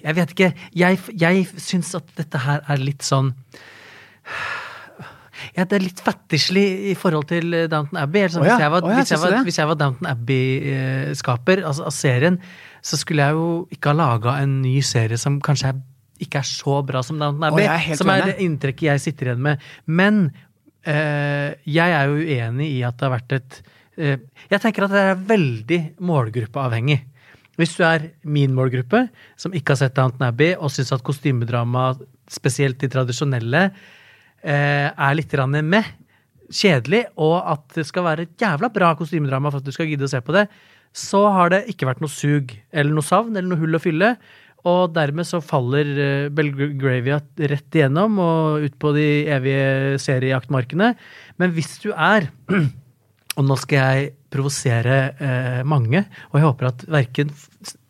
jeg 0.00 0.16
vet 0.16 0.32
ikke. 0.34 0.50
Jeg, 0.80 0.98
jeg 1.20 1.44
syns 1.60 1.92
at 2.00 2.08
dette 2.18 2.40
her 2.42 2.64
er 2.72 2.80
litt 2.82 3.04
sånn 3.06 3.34
ja, 5.56 5.64
det 5.64 5.76
er 5.78 5.84
litt 5.84 6.00
fattigslig 6.04 6.64
i 6.90 6.96
forhold 6.98 7.28
til 7.30 7.54
eh, 7.56 7.68
Downton 7.70 8.00
Abbey. 8.00 8.24
Altså, 8.26 8.42
oh, 8.42 8.46
ja, 8.46 8.56
hvis, 8.56 8.64
jeg 8.64 8.72
var, 8.74 8.84
oh, 8.86 8.90
ja, 8.92 8.98
hvis, 9.00 9.12
jeg 9.14 9.22
var, 9.22 9.36
hvis 9.46 9.60
jeg 9.60 9.70
var 9.70 9.78
Downton 9.80 10.10
Abbey-skaper 10.10 11.62
altså, 11.68 11.86
av 11.90 11.96
serien, 11.96 12.38
så 12.84 12.98
skulle 13.00 13.26
jeg 13.26 13.38
jo 13.38 13.48
ikke 13.74 13.92
ha 13.92 13.98
laga 13.98 14.36
en 14.44 14.60
ny 14.64 14.78
serie 14.86 15.18
som 15.20 15.40
kanskje 15.44 15.72
er, 15.72 15.82
ikke 16.20 16.40
er 16.42 16.48
så 16.48 16.80
bra 16.86 17.02
som 17.06 17.20
Downton 17.20 17.48
Abbey. 17.50 17.66
Oh, 17.66 17.76
er 17.76 18.00
som 18.00 18.12
er 18.12 18.30
det 18.30 18.38
inntrykket 18.44 18.88
jeg 18.92 19.04
sitter 19.08 19.30
igjen 19.30 19.44
med. 19.48 19.68
Men 19.88 20.24
eh, 20.84 21.52
jeg 21.68 21.96
er 21.96 22.10
jo 22.10 22.18
uenig 22.20 22.72
i 22.78 22.82
at 22.86 22.98
det 22.98 23.08
har 23.08 23.16
vært 23.18 23.38
et 23.38 23.62
eh, 24.00 24.18
Jeg 24.50 24.62
tenker 24.62 24.86
at 24.86 24.94
det 24.94 25.06
er 25.12 25.24
veldig 25.30 25.80
målgruppeavhengig. 26.10 27.00
Hvis 27.60 27.74
du 27.76 27.84
er 27.84 28.10
min 28.24 28.54
målgruppe, 28.56 29.04
som 29.36 29.52
ikke 29.56 29.74
har 29.74 29.82
sett 29.82 29.96
Downton 29.98 30.24
Abbey, 30.30 30.54
og 30.56 30.72
syns 30.72 30.94
at 30.96 31.04
kostymedrama, 31.04 31.92
spesielt 32.30 32.80
de 32.80 32.88
tradisjonelle, 32.88 33.66
eh, 33.68 33.98
er 34.42 35.16
litt 35.16 35.34
med, 35.60 35.84
kjedelig, 36.50 37.04
og 37.20 37.36
at 37.46 37.76
det 37.76 37.84
skal 37.86 38.06
være 38.06 38.26
et 38.26 38.42
jævla 38.42 38.70
bra 38.74 38.94
kostymedrama 38.98 39.50
for 39.50 39.60
at 39.60 39.66
du 39.68 39.74
skal 39.74 39.86
gidde 39.90 40.08
å 40.08 40.10
se 40.10 40.20
på 40.24 40.34
det, 40.34 40.46
så 40.96 41.22
har 41.30 41.52
det 41.52 41.66
ikke 41.70 41.86
vært 41.86 42.00
noe 42.02 42.10
sug, 42.10 42.54
eller 42.72 42.94
noe 42.94 43.06
savn, 43.06 43.36
eller 43.36 43.52
noe 43.52 43.60
hull 43.60 43.78
å 43.78 43.82
fylle. 43.82 44.14
Og 44.68 44.92
dermed 44.92 45.24
så 45.24 45.40
faller 45.40 45.90
eh, 45.94 46.28
Belgravia 46.34 47.20
rett 47.20 47.76
igjennom 47.78 48.18
og 48.20 48.66
ut 48.66 48.76
på 48.82 48.92
de 48.96 49.06
evige 49.32 50.00
seriejaktmarkene. 50.02 50.92
Men 51.40 51.54
hvis 51.56 51.78
du 51.84 51.92
er 51.94 52.28
og 53.38 53.46
nå 53.46 53.56
skal 53.62 53.78
jeg 53.80 54.10
provosere 54.30 54.98
eh, 55.16 55.62
mange, 55.66 56.04
og 56.30 56.36
jeg 56.36 56.46
håper 56.46 56.68
at 56.68 56.84
verken 56.92 57.32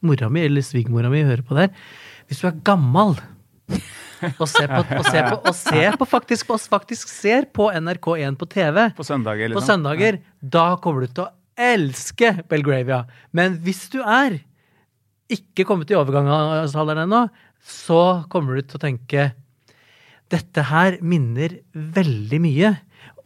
mora 0.07 0.31
mi 0.33 0.45
eller 0.47 0.65
svigermora 0.65 1.11
mi 1.13 1.25
hører 1.27 1.43
på 1.47 1.57
det 1.57 1.67
her. 1.67 1.89
Hvis 2.31 2.45
du 2.45 2.47
er 2.47 2.63
gammal 2.65 3.17
og 4.29 4.49
se 4.49 4.67
på, 4.69 4.81
og 4.99 5.07
se 5.09 5.25
på, 5.27 5.37
og 5.41 5.57
se 5.57 5.85
på 6.01 6.09
faktisk, 6.09 6.53
oss 6.57 6.69
faktisk 6.71 7.11
ser 7.13 7.49
på 7.55 7.71
NRK1 7.73 8.39
på 8.41 8.49
TV 8.51 8.83
På 8.97 9.07
søndager, 9.07 9.49
på 9.51 9.59
liksom. 9.59 9.69
søndager, 9.75 10.21
da 10.41 10.67
kommer 10.83 11.07
du 11.07 11.13
til 11.13 11.27
å 11.27 11.31
elske 11.61 12.35
Belgravia. 12.51 13.05
Men 13.37 13.59
hvis 13.65 13.87
du 13.93 14.01
er 14.01 14.41
ikke 15.31 15.67
kommet 15.69 15.91
i 15.93 15.99
overgangsalderen 15.99 17.05
ennå, 17.07 17.27
så 17.61 18.25
kommer 18.33 18.57
du 18.57 18.65
til 18.65 18.81
å 18.81 18.83
tenke 18.83 19.31
dette 20.31 20.65
her 20.71 20.99
minner 21.03 21.59
veldig 21.75 22.41
mye 22.43 22.75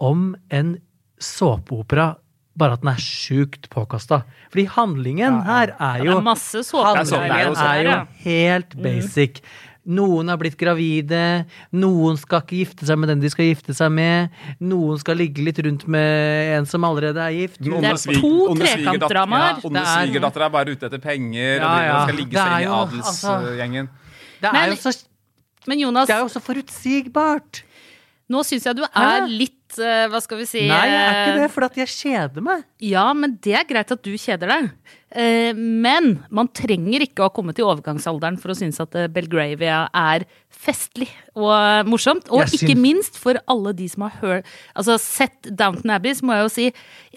om 0.02 0.32
en 0.52 0.76
såpeopera, 1.20 2.14
bare 2.58 2.76
at 2.76 2.84
den 2.84 2.92
er 2.92 3.02
sjukt 3.02 3.68
påkasta. 3.72 4.22
Fordi 4.52 4.66
handlingen 4.76 5.40
her 5.46 5.74
er 5.74 6.04
jo 6.04 6.12
ja. 6.12 6.20
Det 6.20 6.20
er 6.20 7.06
det 7.14 7.38
er 7.38 7.44
jo 7.44 7.54
er 7.66 7.88
jo 7.88 7.96
helt 8.24 8.76
basic. 8.84 9.40
Noen 9.84 10.30
har 10.32 10.38
blitt 10.40 10.56
gravide, 10.56 11.44
noen 11.76 12.16
skal 12.16 12.40
ikke 12.40 12.56
gifte 12.56 12.86
seg 12.88 12.96
med 12.98 13.10
den 13.12 13.20
de 13.20 13.28
skal 13.28 13.50
gifte 13.50 13.74
seg 13.76 13.90
med, 13.92 14.30
noen 14.64 14.96
skal 15.02 15.18
ligge 15.20 15.44
litt 15.44 15.58
rundt 15.60 15.84
med 15.92 16.54
en 16.58 16.68
som 16.70 16.86
allerede 16.88 17.20
er 17.20 17.34
gift. 17.36 17.60
Det 17.60 17.68
er 17.84 17.98
to 18.16 18.54
trekantdramaer. 18.56 19.58
Ja, 19.60 19.68
onde 19.68 19.82
er- 19.82 20.06
svigerdatter 20.06 20.46
er 20.46 20.54
bare 20.56 20.72
ute 20.72 20.88
etter 20.88 21.02
penger, 21.04 21.58
Ja, 21.60 21.68
og 21.68 22.08
de 22.08 22.12
skal 22.12 22.16
ligge 22.22 22.32
seg 22.32 22.54
inn 22.54 22.64
i 22.64 22.72
altså- 23.02 23.36
adelsgjengen. 23.36 23.88
Det 24.40 24.48
er, 24.48 24.52
Men- 24.52 24.70
jo 24.70 24.76
så, 24.76 25.04
Men 25.66 25.78
Jonas, 25.80 26.06
det 26.08 26.16
er 26.16 26.20
jo 26.20 26.28
så 26.28 26.40
forutsigbart! 26.40 27.62
nå 28.30 28.40
syns 28.42 28.64
jeg 28.64 28.76
du 28.76 28.82
er 28.84 28.88
Hæ? 29.26 29.28
Litt 29.74 29.84
eh, 29.84 30.08
Hva 30.10 30.20
skal 30.22 30.40
vi 30.40 30.46
si 30.48 30.66
Nei, 30.68 30.82
jeg 30.88 31.00
er 31.00 31.14
ikke 31.14 31.32
eh, 31.34 31.40
det, 31.42 31.50
for 31.54 31.66
at 31.66 31.78
jeg 31.78 31.90
kjeder 31.94 32.44
meg. 32.44 32.64
Ja, 32.84 33.08
men 33.16 33.38
det 33.42 33.56
er 33.58 33.66
greit 33.68 33.90
at 33.92 34.04
du 34.04 34.12
kjeder 34.14 34.50
deg. 34.50 34.70
Eh, 35.14 35.52
Men 35.54 36.24
man 36.34 36.48
trenger 36.54 37.04
ikke 37.04 37.22
å 37.22 37.28
ha 37.28 37.34
kommet 37.34 37.58
til 37.58 37.68
overgangsalderen 37.68 38.38
for 38.40 38.52
å 38.52 38.58
synes 38.58 38.80
at 38.82 38.94
Belgravia 39.14 39.84
er 39.94 40.26
festlig 40.64 41.10
og 41.36 41.86
morsomt. 41.90 42.30
Og 42.32 42.54
ikke 42.54 42.76
minst 42.78 43.18
for 43.20 43.38
alle 43.50 43.74
de 43.76 43.88
som 43.90 44.06
har 44.06 44.16
hørt, 44.22 44.50
altså 44.74 44.96
sett 45.02 45.50
Downton 45.50 45.92
Abbey, 45.94 46.14
så 46.16 46.26
må 46.26 46.36
jeg 46.38 46.46
jo 46.46 46.52
si 46.54 46.66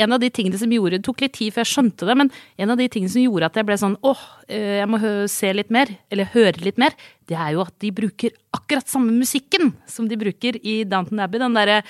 en 0.04 0.14
av 0.14 0.22
de 0.22 0.30
tingene 0.34 0.60
som 0.60 0.72
gjorde 0.74 1.00
Det 1.00 1.06
tok 1.08 1.24
litt 1.24 1.36
tid 1.38 1.54
før 1.56 1.64
jeg 1.64 1.72
skjønte 1.72 2.10
det, 2.10 2.18
men 2.20 2.32
en 2.58 2.74
av 2.74 2.82
de 2.82 2.90
tingene 2.92 3.14
som 3.14 3.24
gjorde 3.24 3.50
at 3.50 3.58
jeg 3.60 3.68
ble 3.70 3.80
sånn 3.80 3.98
åh, 4.06 4.26
jeg 4.50 4.90
må 4.90 5.00
se 5.32 5.54
litt 5.56 5.72
mer, 5.74 5.90
eller 6.14 6.30
høre 6.34 6.66
litt 6.66 6.82
mer, 6.82 6.96
det 7.28 7.38
er 7.38 7.56
jo 7.56 7.64
at 7.66 7.76
de 7.84 7.92
bruker 7.96 8.36
akkurat 8.56 8.88
samme 8.90 9.16
musikken 9.16 9.74
som 9.90 10.08
de 10.10 10.20
bruker 10.20 10.60
i 10.64 10.82
Downton 10.88 11.22
Abbey. 11.24 11.42
Den 11.42 11.58
derre 11.58 11.82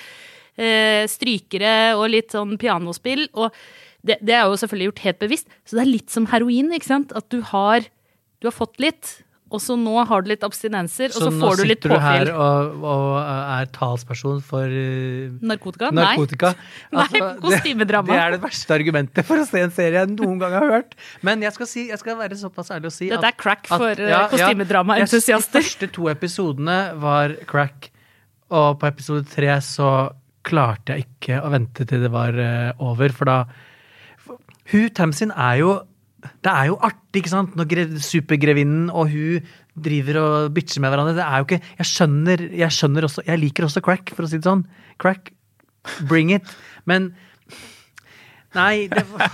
strykere 0.58 1.76
og 1.98 2.08
litt 2.10 2.34
sånn 2.34 2.56
pianospill. 2.58 3.28
Og 3.38 3.54
det, 4.08 4.20
det 4.26 4.36
er 4.38 4.48
jo 4.48 4.58
selvfølgelig 4.60 4.92
gjort 4.92 5.06
helt 5.06 5.22
bevisst. 5.22 5.56
Så 5.68 5.78
det 5.78 5.86
er 5.86 5.94
litt 5.94 6.14
som 6.14 6.28
heroin, 6.32 6.74
ikke 6.76 6.90
sant. 6.90 7.16
At 7.18 7.30
du 7.34 7.42
har, 7.52 7.88
du 8.42 8.50
har 8.50 8.56
fått 8.56 8.80
litt, 8.82 9.18
og 9.48 9.62
så 9.64 9.78
nå 9.80 9.94
har 10.10 10.24
du 10.24 10.28
litt 10.28 10.44
abstinenser, 10.44 11.14
og 11.16 11.24
så, 11.24 11.30
får 11.32 11.62
du 11.62 11.64
litt 11.70 11.80
sitter 11.80 11.94
du 11.94 12.04
her 12.04 12.26
påfyll. 12.28 12.34
og, 12.36 12.88
og 12.92 13.14
er 13.22 13.70
talsperson 13.76 14.42
for 14.44 14.68
uh, 14.68 15.38
Narkotika? 15.52 15.92
narkotika. 15.96 16.52
Nei, 16.92 17.06
det- 17.14 17.30
kostymedrama. 17.46 18.12
Det 18.12 18.20
er 18.26 18.36
det 18.36 18.42
verste 18.44 18.76
argumentet 18.76 19.28
for 19.28 19.40
å 19.40 19.48
se 19.48 19.64
en 19.64 19.72
serie 19.72 20.04
jeg 20.04 20.12
noen 20.18 20.42
gang 20.42 20.58
har 20.58 20.68
hørt. 20.74 20.98
Men 21.24 21.46
jeg 21.48 21.56
skal, 21.56 21.72
si, 21.72 21.86
jeg 21.94 22.02
skal 22.04 22.20
være 22.20 22.40
såpass 22.40 22.74
ærlig 22.76 22.92
å 22.92 22.96
si 22.98 23.08
Dette 23.14 23.24
at 23.24 23.38
er 23.38 23.40
crack 23.40 23.72
for 23.72 23.94
eh, 23.96 24.12
ja, 24.12 24.26
ja. 24.26 24.30
kostymedramaentusiaster. 24.36 25.64
Ja, 25.64 25.64
De 25.64 25.72
første 25.72 25.92
to 25.96 26.12
episodene 26.12 26.80
var 27.00 27.38
crack, 27.48 27.92
og 28.52 28.82
på 28.82 28.92
episode 28.92 29.24
tre 29.32 29.56
så 29.64 29.94
klarte 30.48 30.96
jeg 30.96 31.06
ikke 31.10 31.42
å 31.44 31.51
vente 31.54 31.86
til 31.89 32.06
det 32.06 32.12
var 32.13 32.38
eh, 32.39 32.72
over, 32.84 33.13
for 33.16 33.30
da 33.30 33.38
Hun 34.72 34.89
Tamsin 34.96 35.32
er 35.32 35.60
jo 35.62 35.75
Det 36.44 36.51
er 36.51 36.70
jo 36.72 36.77
artig, 36.84 37.22
ikke 37.22 37.32
sant? 37.32 37.56
Når 37.60 37.70
gre- 37.72 38.01
supergrevinnen 38.04 38.89
og 38.92 39.12
hun 39.13 39.46
driver 39.77 40.18
og 40.24 40.54
bitcher 40.56 40.82
med 40.82 40.89
hverandre. 40.92 41.13
Det 41.20 41.24
er 41.27 41.38
jo 41.44 41.46
ikke 41.48 41.60
Jeg 41.77 41.89
skjønner, 41.92 42.46
jeg 42.63 42.74
skjønner 42.80 43.06
også 43.08 43.24
Jeg 43.27 43.42
liker 43.44 43.68
også 43.68 43.84
crack, 43.86 44.12
for 44.16 44.25
å 44.25 44.32
si 44.32 44.39
det 44.42 44.48
sånn. 44.50 44.66
Crack, 45.00 45.32
bring 46.10 46.32
it. 46.34 46.48
Men 46.89 47.12
Nei, 48.56 48.88
det 48.88 49.04
var, 49.12 49.27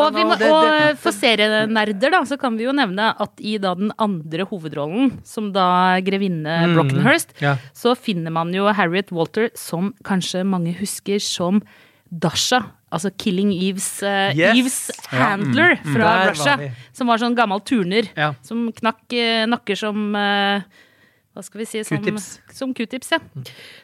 Og, 0.00 0.08
vi 0.16 0.24
må, 0.26 0.34
det- 0.38 0.48
og 0.50 0.98
for 0.98 1.14
serienerder, 1.14 2.10
da, 2.10 2.20
så 2.26 2.36
kan 2.40 2.56
vi 2.58 2.64
jo 2.66 2.72
nevne 2.74 3.12
at 3.22 3.38
i 3.40 3.56
da 3.62 3.74
den 3.78 3.92
andre 4.02 4.44
hovedrollen, 4.50 5.12
som 5.24 5.52
da 5.54 5.98
grevinne 6.04 6.56
Brockenhurst, 6.74 7.36
ja. 7.40 7.54
så 7.72 7.94
finner 7.96 8.34
man 8.34 8.50
jo 8.52 8.66
Harriet 8.74 9.12
Walter, 9.14 9.48
som 9.56 9.92
kanskje 10.04 10.42
mange 10.44 10.74
husker 10.80 11.22
som 11.22 11.62
Dasha. 12.10 12.64
Altså 12.90 13.10
Killing 13.20 13.50
Eves, 13.52 14.02
uh, 14.02 14.32
Yes. 14.32 14.56
Eves 14.56 14.78
handler 15.12 15.76
fra 15.76 15.92
mm, 15.92 15.94
fra 15.94 16.12
Russia. 16.30 16.70
Som 16.96 17.10
var 17.12 17.20
sånn 17.20 17.36
gammel 17.36 17.60
turner. 17.68 18.08
Ja. 18.16 18.30
Som 18.42 18.70
knakk 18.72 19.12
uh, 19.12 19.44
nakker 19.52 19.76
som 19.76 20.06
eh, 20.16 20.62
hva 21.38 21.44
skal 21.46 21.60
vi 21.62 21.66
si, 21.70 21.84
som 21.86 22.72
Q-tips. 22.74 23.12
Ja. 23.14 23.20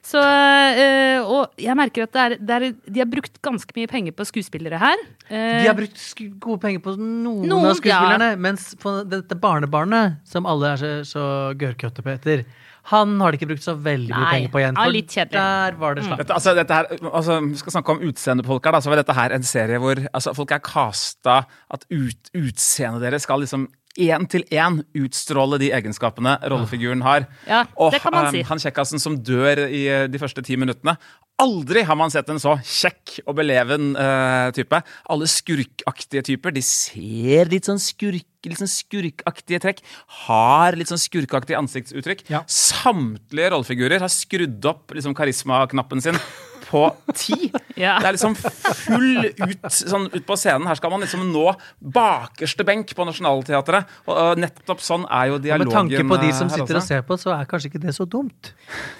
Så, 0.02 0.18
øh, 0.18 1.30
og 1.30 1.54
jeg 1.62 1.76
merker 1.78 2.08
at 2.08 2.14
det 2.16 2.24
er, 2.24 2.34
det 2.42 2.56
er, 2.56 2.66
de 2.90 3.02
har 3.04 3.10
brukt 3.10 3.38
ganske 3.46 3.76
mye 3.78 3.90
penger 3.90 4.16
på 4.18 4.26
skuespillere 4.26 4.80
her. 4.82 5.04
Eh, 5.30 5.62
De 5.62 5.68
har 5.70 5.78
brukt 5.78 6.02
gode 6.42 6.58
penger 6.64 6.82
på 6.82 6.96
noen, 6.98 7.46
Noen, 7.46 7.70
av 7.70 7.78
skuespillerne, 7.78 8.32
mens 8.42 8.72
på 8.82 8.96
dette 9.06 9.38
barnebarnet, 9.38 10.18
som 10.26 10.48
alle 10.50 10.74
er 10.74 10.82
så, 10.82 10.92
så 11.06 11.24
gørrkøtte 11.60 12.02
på 12.04 12.10
etter, 12.16 12.44
han 12.90 13.14
har 13.22 13.32
de 13.32 13.38
ikke 13.38 13.46
brukt 13.48 13.64
så 13.64 13.72
veldig 13.80 14.10
mye 14.12 14.24
Nei, 14.26 14.32
penger 14.34 14.50
på 14.52 14.60
igjen. 14.60 14.74
ja, 14.76 14.82
For 14.84 14.92
litt 14.92 15.14
kjedelig. 15.14 15.38
der 15.38 15.78
var 15.80 15.94
det 15.96 16.02
slapt. 16.04 16.20
Dette, 16.20 16.34
altså, 16.36 16.52
dette 16.58 16.76
her, 16.76 16.90
altså, 17.14 17.38
vi 17.46 17.60
skal 17.62 17.76
snakke 17.78 17.94
om 17.94 18.02
utseende 18.10 18.44
på 18.44 18.52
folk 18.52 18.66
her, 18.68 18.76
da, 18.76 18.82
så 18.84 18.92
var 18.92 19.00
dette 19.00 19.16
her 19.16 19.32
en 19.38 19.46
serie 19.48 19.78
hvor 19.80 20.02
altså, 20.10 20.34
folk 20.36 20.52
er 20.52 20.60
casta 20.66 21.38
at 21.78 21.86
ut, 21.88 22.28
utseendet 22.36 23.06
deres 23.06 23.24
skal 23.24 23.40
liksom 23.40 23.64
én 23.94 24.26
til 24.30 24.42
én 24.50 24.80
utstråle 25.04 25.58
de 25.62 25.70
egenskapene 25.74 26.36
rollefiguren 26.42 27.04
har. 27.06 27.28
Ja, 27.46 27.64
og 27.78 27.94
det 27.94 28.02
kan 28.02 28.14
man 28.14 28.28
eh, 28.28 28.38
si. 28.38 28.42
han 28.48 28.62
kjekkasen 28.62 29.02
som 29.02 29.18
dør 29.22 29.66
i 29.68 29.84
eh, 29.86 30.06
de 30.10 30.20
første 30.20 30.42
ti 30.44 30.58
minuttene 30.60 30.96
Aldri 31.42 31.82
har 31.82 31.96
man 31.98 32.12
sett 32.14 32.28
en 32.30 32.38
så 32.38 32.52
kjekk 32.62 33.16
og 33.24 33.34
beleven 33.40 33.96
uh, 33.98 34.52
type. 34.54 34.78
Alle 35.10 35.26
skurkaktige 35.26 36.22
typer. 36.28 36.54
De 36.54 36.62
ser 36.62 37.50
litt 37.50 37.66
sånn 37.66 37.82
skurk 37.82 38.28
litt 38.46 38.60
sånn 38.60 38.70
skurkaktige 38.70 39.58
trekk. 39.64 39.82
Har 40.28 40.76
litt 40.78 40.92
sånn 40.92 41.00
skurkaktige 41.00 41.58
ansiktsuttrykk. 41.58 42.26
Ja. 42.30 42.44
Samtlige 42.46 43.50
rollefigurer 43.50 44.04
har 44.04 44.12
skrudd 44.12 44.62
opp 44.68 44.94
liksom, 44.94 45.16
karismaknappen 45.16 46.04
sin 46.04 46.20
på 46.68 46.86
ti. 47.14 47.50
Ja. 47.74 47.96
Det 47.98 48.06
er 48.06 48.14
liksom 48.14 48.36
full 48.38 49.24
ut, 49.26 49.64
sånn, 49.74 50.04
ut 50.14 50.22
på 50.28 50.36
scenen. 50.38 50.62
Her 50.70 50.76
skal 50.78 50.92
man 50.92 51.02
liksom 51.02 51.24
nå 51.34 51.48
bakerste 51.82 52.62
benk 52.68 52.92
på 52.94 53.02
Nationaltheatret. 53.08 53.88
Og, 54.06 54.12
og 54.14 54.38
nettopp 54.38 54.78
sånn 54.84 55.02
er 55.10 55.32
jo 55.32 55.40
Og 55.40 55.42
dialogen 55.42 55.66
med 55.66 55.74
tanke 55.74 56.04
på 56.12 56.18
de 56.22 56.28
som 56.38 56.52
sitter 56.52 56.78
og 56.78 56.84
ser 56.86 57.02
på, 57.08 57.16
så 57.18 57.32
er 57.34 57.48
kanskje 57.50 57.72
ikke 57.72 57.82
det 57.82 57.96
så 57.96 58.06
dumt. 58.06 58.52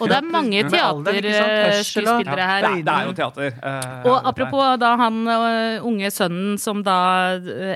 Og 0.03 0.11
det 0.11 0.17
er 0.19 0.27
mange 0.27 0.65
og- 0.67 0.75
teaterskuespillere 0.75 2.49
her. 2.51 2.67
det, 2.67 2.73
er, 2.73 2.83
det 2.83 2.95
er 2.97 3.07
jo 3.07 3.15
teater. 3.21 3.55
eh, 3.63 4.11
Og 4.11 4.27
apropos 4.33 4.77
da 4.83 4.97
han 5.01 5.23
øh, 5.29 5.87
unge 5.87 6.11
sønnen 6.11 6.59
som 6.59 6.83
da 6.83 6.99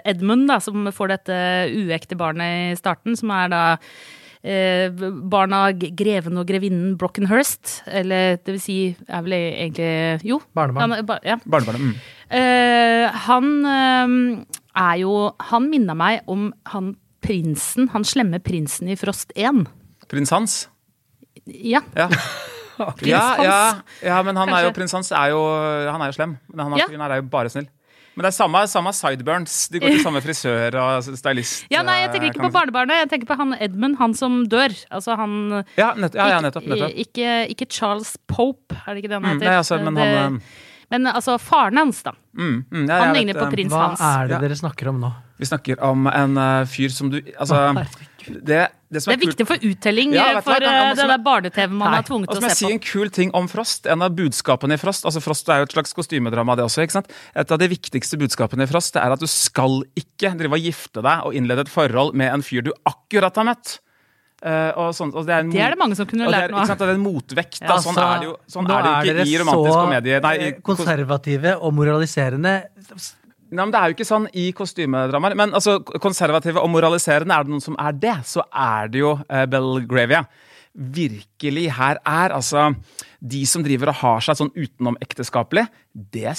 Edmund, 0.05 0.49
da, 0.51 0.59
som 0.59 0.91
får 0.93 1.15
dette 1.15 1.39
uekte 1.79 2.19
barnet 2.19 2.73
i 2.75 2.79
starten, 2.79 3.15
som 3.19 3.31
er 3.39 3.49
da 3.55 3.63
eh, 4.43 4.89
barn 5.31 5.55
greven 5.99 6.39
og 6.39 6.47
grevinnen 6.49 6.97
Brockenhurst. 7.01 7.83
Eller 7.87 8.37
det 8.37 8.55
vil 8.57 8.61
si, 8.63 8.79
er 9.09 9.23
vel 9.27 9.33
egentlig 9.39 10.25
Jo. 10.29 10.41
Barnebarn. 10.55 10.91
Han, 10.97 11.07
ba- 11.07 11.21
ja. 11.25 11.39
Barnebarn, 11.47 11.81
Mm. 11.89 11.95
Eh, 12.31 13.09
han 13.25 13.47
eh, 13.65 14.45
er 14.77 14.97
jo 15.01 15.13
Han 15.49 15.71
minna 15.71 15.95
meg 15.97 16.21
om 16.29 16.51
han 16.67 16.91
prinsen, 17.25 17.89
han 17.89 18.05
slemme 18.05 18.39
prinsen 18.45 18.89
i 18.93 18.97
Frost 19.01 19.33
1. 19.35 19.65
Prins 20.09 20.31
Hans. 20.31 20.69
Ja. 21.47 21.81
Ja. 21.97 22.09
Prins 22.79 23.09
Ja, 23.11 23.23
ja, 23.43 23.57
Hans. 23.73 23.83
ja, 24.05 24.23
men 24.23 24.37
han 24.39 24.49
er 24.55 24.69
jo 24.69 24.71
prins 24.77 24.93
Hans 24.95 25.11
er 25.11 25.33
jo, 25.33 25.41
han 25.91 26.01
er 26.05 26.13
jo 26.13 26.19
slem. 26.19 26.37
Men 26.53 26.63
han 26.69 26.77
er, 26.79 27.11
er 27.17 27.23
jo 27.23 27.27
bare 27.33 27.51
snill. 27.51 27.67
Men 28.19 28.27
det 28.27 28.31
er 28.33 28.35
samme, 28.35 28.61
samme 28.67 28.91
sideburns. 28.99 29.57
De 29.71 29.79
går 29.79 29.93
til 29.95 30.01
samme 30.09 30.19
frisør 30.25 30.75
og 30.83 31.07
stylist. 31.07 31.69
Ja, 31.71 31.85
nei, 31.87 32.01
jeg 32.03 32.11
tenker 32.17 32.27
eh, 32.27 32.33
ikke 32.35 32.47
på 32.49 32.55
barnebarnet. 32.57 32.99
Jeg 33.05 33.11
tenker 33.13 33.29
på 33.31 33.37
han 33.39 33.55
Edmund, 33.63 33.95
han 34.01 34.17
som 34.19 34.41
dør. 34.51 34.75
Altså 34.91 35.15
han 35.21 35.37
Ja, 35.79 35.93
nett, 35.95 36.19
ja, 36.19 36.27
ja 36.35 36.41
nettopp. 36.43 36.67
nettopp. 36.67 36.97
Ikke, 37.07 37.29
ikke 37.55 37.69
Charles 37.71 38.17
Pope, 38.27 38.75
er 38.83 38.97
det 38.99 39.05
ikke 39.05 39.13
det 39.15 39.21
han 39.21 39.29
Mm, 39.29 39.37
heter? 39.39 39.47
nei, 39.53 39.57
altså, 39.63 39.79
men 39.87 40.03
han 40.03 40.41
Det, 40.41 40.43
men 40.91 41.07
altså 41.13 41.39
faren 41.39 41.77
hans, 41.77 42.03
da. 42.03 42.15
mm, 42.35 42.65
mm, 42.73 42.85
ja, 42.89 42.99
Han 43.05 43.15
ligner 43.15 43.35
vet, 43.37 43.43
på 43.43 43.47
eh, 43.47 43.55
prins 43.55 43.73
Hva 43.77 43.87
Hans. 43.91 44.01
er 44.01 44.31
det 44.35 44.39
dere 44.49 44.57
snakker 44.57 44.89
om 44.91 45.01
nå? 45.07 45.11
Vi 45.39 45.47
snakker 45.47 45.83
om 45.85 46.07
en 46.11 46.39
uh, 46.41 46.65
fyr 46.67 46.89
som 46.91 47.11
du 47.13 47.21
Altså, 47.39 47.55
det, 48.29 48.61
det 48.93 49.03
som 49.03 49.11
Det 49.13 49.17
er 49.17 49.21
kult- 49.23 49.33
viktig 49.35 49.47
for 49.49 49.57
uttelling 49.71 50.13
Ja, 50.15 50.27
eh, 50.37 50.41
for 50.45 50.55
kan- 50.55 50.63
eh, 50.69 50.95
det 50.95 51.07
der 51.09 51.19
barne-TV 51.25 51.71
man 51.73 51.91
Nei, 51.93 51.99
er 51.99 52.07
tvunget 52.09 52.29
Og 52.29 52.35
til 52.35 52.41
så 52.41 52.45
må 52.45 52.47
å 52.47 52.53
jeg 52.53 52.59
se 52.59 52.67
si 52.67 52.73
en 52.73 52.79
kul 52.81 53.11
ting 53.11 53.31
om 53.35 53.49
Frost. 53.49 53.87
En 53.87 54.03
av 54.03 54.15
budskapene 54.15 54.75
i 54.75 54.81
Frost 54.81 55.05
altså 55.05 55.23
Frost 55.25 55.49
er 55.49 55.59
jo 55.63 55.69
et 55.69 55.73
slags 55.77 55.93
kostymedrama, 55.95 56.57
det 56.57 56.65
også. 56.65 56.83
ikke 56.87 56.97
sant? 56.99 57.11
Et 57.35 57.51
av 57.53 57.59
de 57.59 57.69
viktigste 57.69 58.19
budskapene 58.19 58.63
i 58.63 58.71
Frost 58.71 58.93
det 58.95 59.03
er 59.03 59.13
at 59.13 59.21
du 59.21 59.27
skal 59.27 59.83
ikke 59.97 60.37
drive 60.39 60.53
og 60.53 60.61
gifte 60.63 61.03
deg 61.03 61.27
og 61.27 61.35
innlede 61.35 61.61
et 61.67 61.69
forhold 61.69 62.15
med 62.15 62.33
en 62.33 62.43
fyr 62.43 62.63
du 62.63 62.73
akkurat 62.87 63.35
har 63.37 63.45
møtt. 63.45 63.79
Uh, 64.39 64.71
og 64.79 64.95
sånn, 64.95 65.11
og 65.19 65.27
det, 65.27 65.35
er 65.35 65.41
en 65.43 65.51
Det 65.51 65.59
er 65.59 65.71
det 65.75 65.79
mange 65.81 65.97
som 65.99 66.07
kunne 66.07 66.29
og 66.29 66.31
det 66.31 66.39
lært 66.39 66.51
noe 66.53 66.61
av. 66.61 66.63
ikke 66.63 66.71
sant? 66.71 66.81
Og 66.81 66.87
det 66.87 66.93
er 66.95 66.99
en 67.01 67.03
motvekt. 67.03 67.59
Da. 67.59 67.67
Ja, 67.75 67.79
sånn 67.83 67.97
er 67.99 68.19
det 68.23 68.27
jo, 68.29 68.35
sånn 68.47 68.69
er 68.71 68.83
det 68.83 68.91
jo 68.93 69.15
ikke 69.19 69.27
i 69.27 69.39
romantisk 69.43 69.79
komedie. 69.83 70.21
Nei, 70.23 70.37
dere 70.39 70.55
så 70.55 70.63
konservative 70.63 71.57
og 71.59 71.75
moraliserende. 71.75 72.53
Nei, 73.49 73.65
men 73.65 73.73
Det 73.73 73.81
er 73.81 73.89
jo 73.89 73.97
ikke 73.97 74.09
sånn 74.09 74.29
i 74.37 74.51
kostymedramaer. 74.57 75.37
Men 75.39 75.57
altså, 75.57 75.79
konservative 76.03 76.61
og 76.61 76.71
moraliserende, 76.73 77.33
er 77.35 77.47
det 77.47 77.55
noen 77.55 77.65
som 77.65 77.79
er 77.81 77.97
det, 77.97 78.15
så 78.29 78.45
er 78.53 78.93
det 78.93 79.01
jo 79.01 79.15
eh, 79.25 79.47
Belgravia. 79.49 80.25
Virkelig 80.79 81.65
her 81.75 81.99
er 82.07 82.35
altså 82.37 82.69
De 83.19 83.41
som 83.49 83.65
driver 83.65 83.91
og 83.91 84.01
har 84.03 84.21
seg 84.23 84.37
sånn 84.39 84.53
utenomekteskapelig, 84.55 85.65
det 86.13 86.29
er 86.31 86.37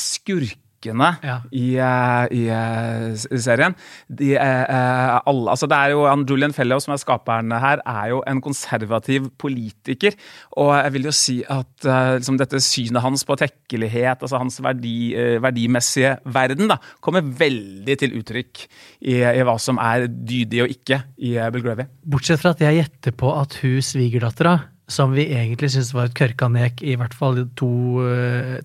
skurkene 0.80 1.18
Ja. 1.24 1.42
i, 1.52 1.76
eh, 1.78 2.28
i 2.32 2.48
eh, 2.48 3.16
serien. 3.38 3.76
De, 4.10 4.36
eh, 4.36 5.20
alle, 5.26 5.52
altså 5.52 5.68
det 5.68 5.76
er 5.78 5.92
jo 5.92 6.06
Julian 6.28 6.54
Fellow, 6.54 6.80
som 6.80 6.94
er 6.94 6.98
skaperen 6.98 7.52
her, 7.52 7.80
er 7.86 8.10
jo 8.10 8.24
en 8.26 8.42
konservativ 8.42 9.30
politiker. 9.38 10.14
Og 10.58 10.74
jeg 10.84 10.94
vil 10.94 11.04
jo 11.04 11.12
si 11.12 11.44
at 11.44 11.68
liksom 11.84 12.38
dette 12.38 12.60
synet 12.60 13.02
hans 13.02 13.24
på 13.24 13.36
tekkelighet, 13.36 14.22
altså 14.22 14.38
hans 14.38 14.60
verdi, 14.62 15.14
verdimessige 15.42 16.18
verden, 16.26 16.68
da, 16.70 16.78
kommer 17.02 17.22
veldig 17.22 17.98
til 18.00 18.18
uttrykk 18.20 18.66
i, 19.02 19.22
i 19.24 19.44
hva 19.44 19.58
som 19.60 19.78
er 19.78 20.08
dydig 20.08 20.64
og 20.64 20.70
ikke 20.70 21.04
i 21.18 21.36
Bill 21.52 21.64
Gravy. 21.64 21.88
Bortsett 22.06 22.42
fra 22.42 22.52
at 22.52 22.62
jeg 22.62 22.82
gjetter 22.82 23.16
på 23.16 23.32
at 23.36 23.60
hun 23.62 23.80
svigerdattera, 23.82 24.60
som 24.90 25.14
vi 25.14 25.28
egentlig 25.30 25.70
syns 25.72 25.94
var 25.94 26.10
et 26.10 26.18
kørkanek 26.18 26.82
i 26.82 26.96
hvert 26.98 27.14
fall 27.14 27.44
to, 27.56 27.70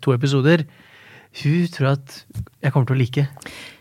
to 0.00 0.14
episoder, 0.14 0.64
hun 1.42 1.66
tror 1.74 1.88
jeg 1.88 1.98
at 1.98 2.18
jeg 2.64 2.72
kommer 2.72 2.86
til 2.88 2.94
å 2.94 3.00
like. 3.00 3.24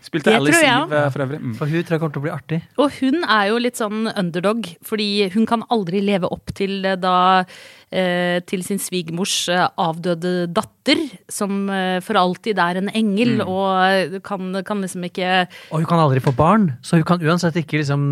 Spilte 0.04 0.32
Det 0.32 0.38
Alice 0.40 0.60
Eve 0.60 1.04
for 1.14 1.24
øvrig. 1.24 1.38
Mm. 1.40 1.52
For 1.58 1.70
hun 1.70 1.84
tror 1.84 1.94
jeg 1.94 2.02
kommer 2.02 2.14
til 2.16 2.20
å 2.20 2.24
bli 2.26 2.32
artig. 2.34 2.58
Og 2.82 2.98
hun 2.98 3.22
er 3.22 3.46
jo 3.50 3.60
litt 3.62 3.78
sånn 3.80 4.10
underdog, 4.10 4.66
fordi 4.84 5.08
hun 5.34 5.46
kan 5.48 5.64
aldri 5.72 6.02
leve 6.04 6.28
opp 6.34 6.52
til 6.58 6.82
da 7.00 7.16
eh, 7.94 8.40
til 8.44 8.64
sin 8.66 8.82
svigermors 8.82 9.36
eh, 9.52 9.64
avdøde 9.80 10.34
datter, 10.54 11.00
som 11.30 11.70
eh, 11.72 12.00
for 12.04 12.18
alltid 12.20 12.58
er 12.58 12.82
en 12.82 12.90
engel, 12.92 13.36
Mm. 13.44 13.48
og 13.48 14.18
kan, 14.26 14.50
kan 14.66 14.82
liksom 14.82 15.06
ikke 15.08 15.46
Og 15.72 15.80
hun 15.80 15.88
kan 15.88 16.02
aldri 16.02 16.20
få 16.22 16.34
barn, 16.36 16.74
så 16.82 16.98
hun 16.98 17.06
kan 17.08 17.22
uansett 17.22 17.56
ikke 17.62 17.80
liksom 17.80 18.02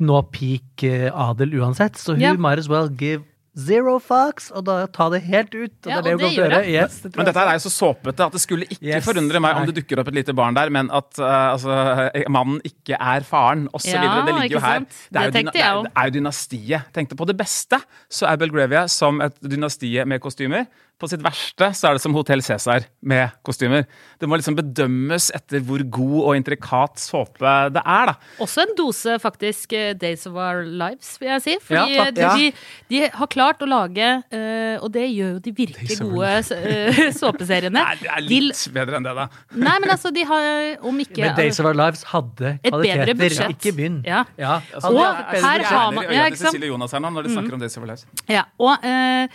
nå 0.00 0.22
peak 0.32 0.86
adel 1.12 1.52
uansett. 1.60 1.98
Så 2.00 2.14
hun 2.16 2.22
yeah. 2.22 2.38
might 2.38 2.58
as 2.58 2.70
well 2.70 2.88
give 2.88 3.22
zero 3.58 3.98
fucks, 4.00 4.50
og 4.56 4.64
da 4.64 4.86
ta 4.88 5.08
det 5.12 5.22
helt 5.26 5.52
ut. 5.54 5.74
Og 5.84 5.90
Ja, 5.90 6.00
det 6.00 6.12
er 6.12 6.16
det 6.16 6.24
hun 6.24 6.32
gjør 6.32 6.48
gjøre. 6.48 6.60
det. 6.64 6.72
Yes, 6.72 7.00
det 7.02 7.16
Men 7.16 7.26
dette 7.26 7.38
her 7.38 7.48
er 7.52 7.58
jo 7.58 7.64
så 7.68 7.72
såpete 7.74 8.24
at 8.24 8.32
det 8.32 8.40
skulle 8.40 8.64
ikke 8.64 8.80
Yes. 8.82 9.04
forundre 9.04 9.40
meg 9.40 9.56
om 9.56 9.66
det 9.66 9.74
dukker 9.76 10.00
opp 10.00 10.08
et 10.08 10.14
lite 10.14 10.32
barn 10.34 10.54
der, 10.54 10.70
men 10.70 10.90
at 10.90 11.18
uh, 11.18 11.52
altså, 11.52 12.10
mannen 12.28 12.60
ikke 12.64 12.96
er 12.98 13.20
faren, 13.28 13.68
osv. 13.74 13.92
Ja, 13.92 14.22
det 14.24 14.34
ligger 14.40 14.56
jo 14.56 14.60
her. 14.64 14.78
Det 14.80 15.20
er, 15.20 15.30
Det 15.30 15.42
jo 15.42 15.48
er, 15.48 15.82
det 15.82 15.92
er 15.96 16.04
jo 16.08 16.10
dynastiet. 16.16 16.82
Tenkte 16.94 17.16
på 17.16 17.26
det 17.26 17.36
beste, 17.36 17.80
så 18.10 18.26
er 18.32 18.36
Belgravia 18.36 18.86
som 18.88 19.20
et 19.20 19.36
dynastie 19.42 20.04
med 20.04 20.20
kostymer. 20.20 20.66
På 21.02 21.08
sitt 21.10 21.22
verste 21.24 21.68
så 21.74 21.88
er 21.90 21.98
det 21.98 22.02
som 22.04 22.14
Hotell 22.14 22.42
Cæsar 22.46 22.84
med 23.10 23.32
kostymer. 23.46 23.84
Det 24.22 24.28
må 24.30 24.38
liksom 24.38 24.54
bedømmes 24.58 25.30
etter 25.34 25.60
hvor 25.66 25.82
god 25.90 26.18
og 26.22 26.36
intrikat 26.38 27.00
såpe 27.02 27.52
det 27.74 27.82
er, 27.82 28.12
da. 28.12 28.14
Også 28.44 28.62
en 28.62 28.74
dose, 28.78 29.16
faktisk, 29.22 29.72
eh, 29.74 29.92
Days 29.98 30.22
of 30.30 30.36
Our 30.38 30.62
Lives, 30.64 31.16
vil 31.20 31.32
jeg 31.32 31.42
si. 31.42 31.56
Fordi 31.66 31.96
Ja, 31.96 32.04
de, 32.14 32.28
de, 32.38 32.52
de 32.92 33.00
har 33.18 33.30
klart 33.32 33.62
å 33.64 33.68
lage, 33.68 34.10
eh, 34.30 34.76
og 34.78 34.92
det 34.94 35.08
gjør 35.10 35.32
jo 35.34 35.42
de 35.48 35.54
virkelig 35.58 35.98
gode 36.00 36.30
eh, 36.54 37.02
såpeseriene. 37.22 37.82
Nei, 37.82 37.96
det 38.02 38.10
er 38.14 38.22
litt 38.28 38.62
bedre 38.78 39.00
enn 39.00 39.08
det, 39.08 39.16
da. 39.18 39.26
Nei, 39.58 39.74
men 39.82 39.90
altså, 39.96 40.12
de 40.14 40.22
har, 40.30 40.48
om 40.86 41.02
ikke 41.02 41.24
Men 41.26 41.34
Days 41.38 41.58
of 41.58 41.66
Our 41.66 41.78
Lives 41.82 42.06
hadde 42.12 42.54
Et 42.62 42.70
bedre 42.70 43.10
kvaliteter. 43.16 43.56
Ikke 43.56 43.74
begynn. 43.76 43.98
Ja. 44.06 44.22
Altså, 44.38 44.92
Og 44.94 45.00
det 45.02 45.42
er- 45.42 45.46
her 45.48 45.66
har 45.72 45.92
man- 45.92 46.04
ja, 46.12 46.26
ikke 46.30 46.38
sant? 46.38 46.52
Cecilie 46.54 46.70
Jonas 46.70 46.92
her 46.94 47.00
nå 47.02 47.10
når 47.12 47.26
de 47.26 47.34
snakker 47.34 47.52
om 47.58 47.60
Days 47.66 47.76
of 47.76 47.82
Our 47.82 47.90
Lives. 47.92 48.06
Ja, 48.30 48.44
og 48.60 48.78
eh, 48.86 49.28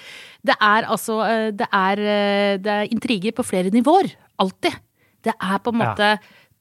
det 0.47 0.55
er 0.63 0.87
altså 0.87 1.21
eh, 1.27 1.51
det 1.55 1.67
er, 1.67 2.01
eh, 2.01 2.55
det 2.61 2.73
er 2.73 2.91
intriger 2.93 3.35
på 3.35 3.45
flere 3.45 3.73
nivåer. 3.73 4.11
Alltid. 4.41 4.75
Det 5.25 5.33
er 5.33 5.61
på 5.63 5.73
en 5.73 5.81
måte 5.81 6.11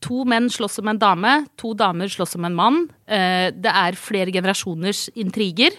to 0.04 0.24
menn 0.28 0.48
slåss 0.52 0.80
om 0.82 0.90
en 0.92 1.00
dame, 1.00 1.34
to 1.60 1.72
damer 1.78 2.10
slåss 2.12 2.36
om 2.38 2.48
en 2.48 2.56
mann. 2.56 2.82
Eh, 3.06 3.48
det 3.54 3.72
er 3.72 3.98
flere 4.00 4.34
generasjoners 4.34 5.06
intriger, 5.16 5.76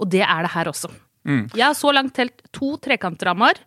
og 0.00 0.10
det 0.10 0.24
er 0.26 0.46
det 0.46 0.54
her 0.56 0.72
også. 0.72 0.90
Jeg 1.22 1.62
har 1.62 1.76
så 1.78 1.92
langt 1.94 2.16
telt 2.16 2.40
to 2.50 2.72
trekantdramaer, 2.82 3.60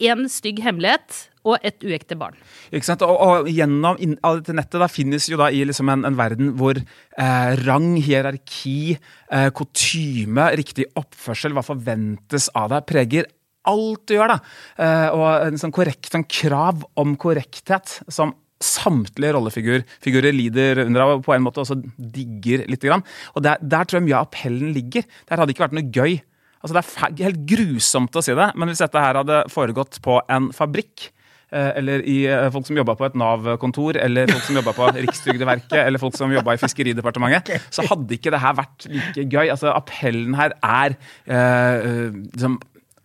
én 0.00 0.24
stygg 0.32 0.62
hemmelighet 0.64 1.26
og 1.48 1.64
et 1.64 1.80
uekte 1.86 2.18
barn. 2.20 2.36
Ikke 2.72 2.88
sant? 2.88 3.04
Og, 3.06 3.16
og 3.16 3.50
gjennom 3.50 3.98
inn, 4.02 4.16
dette 4.20 4.56
nettet 4.56 4.82
da 4.82 4.90
finnes 4.90 5.28
jo 5.30 5.38
da 5.40 5.48
i 5.52 5.62
liksom 5.68 5.88
en, 5.92 6.04
en 6.08 6.18
verden 6.18 6.52
hvor 6.60 6.78
eh, 6.80 7.50
rang, 7.64 7.94
hierarki, 8.04 8.96
eh, 9.32 9.48
kutyme, 9.56 10.50
riktig 10.60 10.90
oppførsel, 11.00 11.56
hva 11.56 11.64
forventes 11.64 12.50
av 12.58 12.72
deg, 12.74 12.86
preger 12.90 13.30
alt 13.70 14.04
du 14.08 14.16
gjør. 14.16 14.34
da. 14.34 14.38
Eh, 14.84 15.08
og 15.16 15.48
en 15.48 15.60
sånn 15.60 15.74
korrekt 15.74 16.16
en 16.16 16.28
krav 16.28 16.84
om 17.00 17.16
korrekthet 17.20 18.00
som 18.12 18.36
samtlige 18.60 19.32
rollefigurer 19.32 20.34
lider 20.36 20.82
under 20.84 21.04
av, 21.04 21.14
og 21.14 21.22
på 21.24 21.32
en 21.32 21.44
måte 21.46 21.62
også 21.62 21.78
digger 21.80 22.66
litt. 22.68 22.82
Grann. 22.84 23.04
Og 23.32 23.44
der, 23.44 23.60
der 23.60 23.88
tror 23.88 24.00
jeg 24.00 24.08
mye 24.10 24.18
av 24.18 24.28
appellen 24.28 24.74
ligger. 24.76 25.06
Der 25.28 25.40
hadde 25.40 25.48
det 25.48 25.56
ikke 25.56 25.64
vært 25.64 25.78
noe 25.78 25.88
gøy. 25.88 26.18
Altså 26.60 26.76
Det 26.76 26.82
er 26.84 27.24
helt 27.24 27.46
grusomt 27.48 28.18
å 28.20 28.22
si 28.24 28.36
det, 28.36 28.50
men 28.60 28.68
hvis 28.68 28.82
dette 28.82 29.00
her 29.00 29.16
hadde 29.22 29.44
foregått 29.52 29.96
på 30.04 30.18
en 30.28 30.50
fabrikk, 30.52 31.08
eller 31.52 32.04
i 32.06 32.18
eh, 32.30 32.48
folk 32.54 32.68
som 32.68 32.78
jobba 32.78 32.94
på 32.98 33.08
et 33.08 33.18
Nav-kontor, 33.18 33.98
eller 33.98 34.30
folk 34.30 34.46
som 34.46 34.58
jobba 34.60 34.74
på 34.76 34.90
Rikstrygdeverket, 35.04 35.78
eller 35.82 36.02
folk 36.02 36.18
som 36.18 36.32
jobba 36.34 36.54
i 36.54 36.60
Fiskeridepartementet, 36.62 37.68
så 37.74 37.86
hadde 37.90 38.16
ikke 38.16 38.32
det 38.34 38.42
her 38.42 38.58
vært 38.60 38.88
like 38.90 39.26
gøy. 39.26 39.46
Altså 39.48 39.72
Appellen 39.74 40.36
her 40.38 40.56
er 40.62 40.98
eh, 41.26 42.10
liksom 42.32 42.60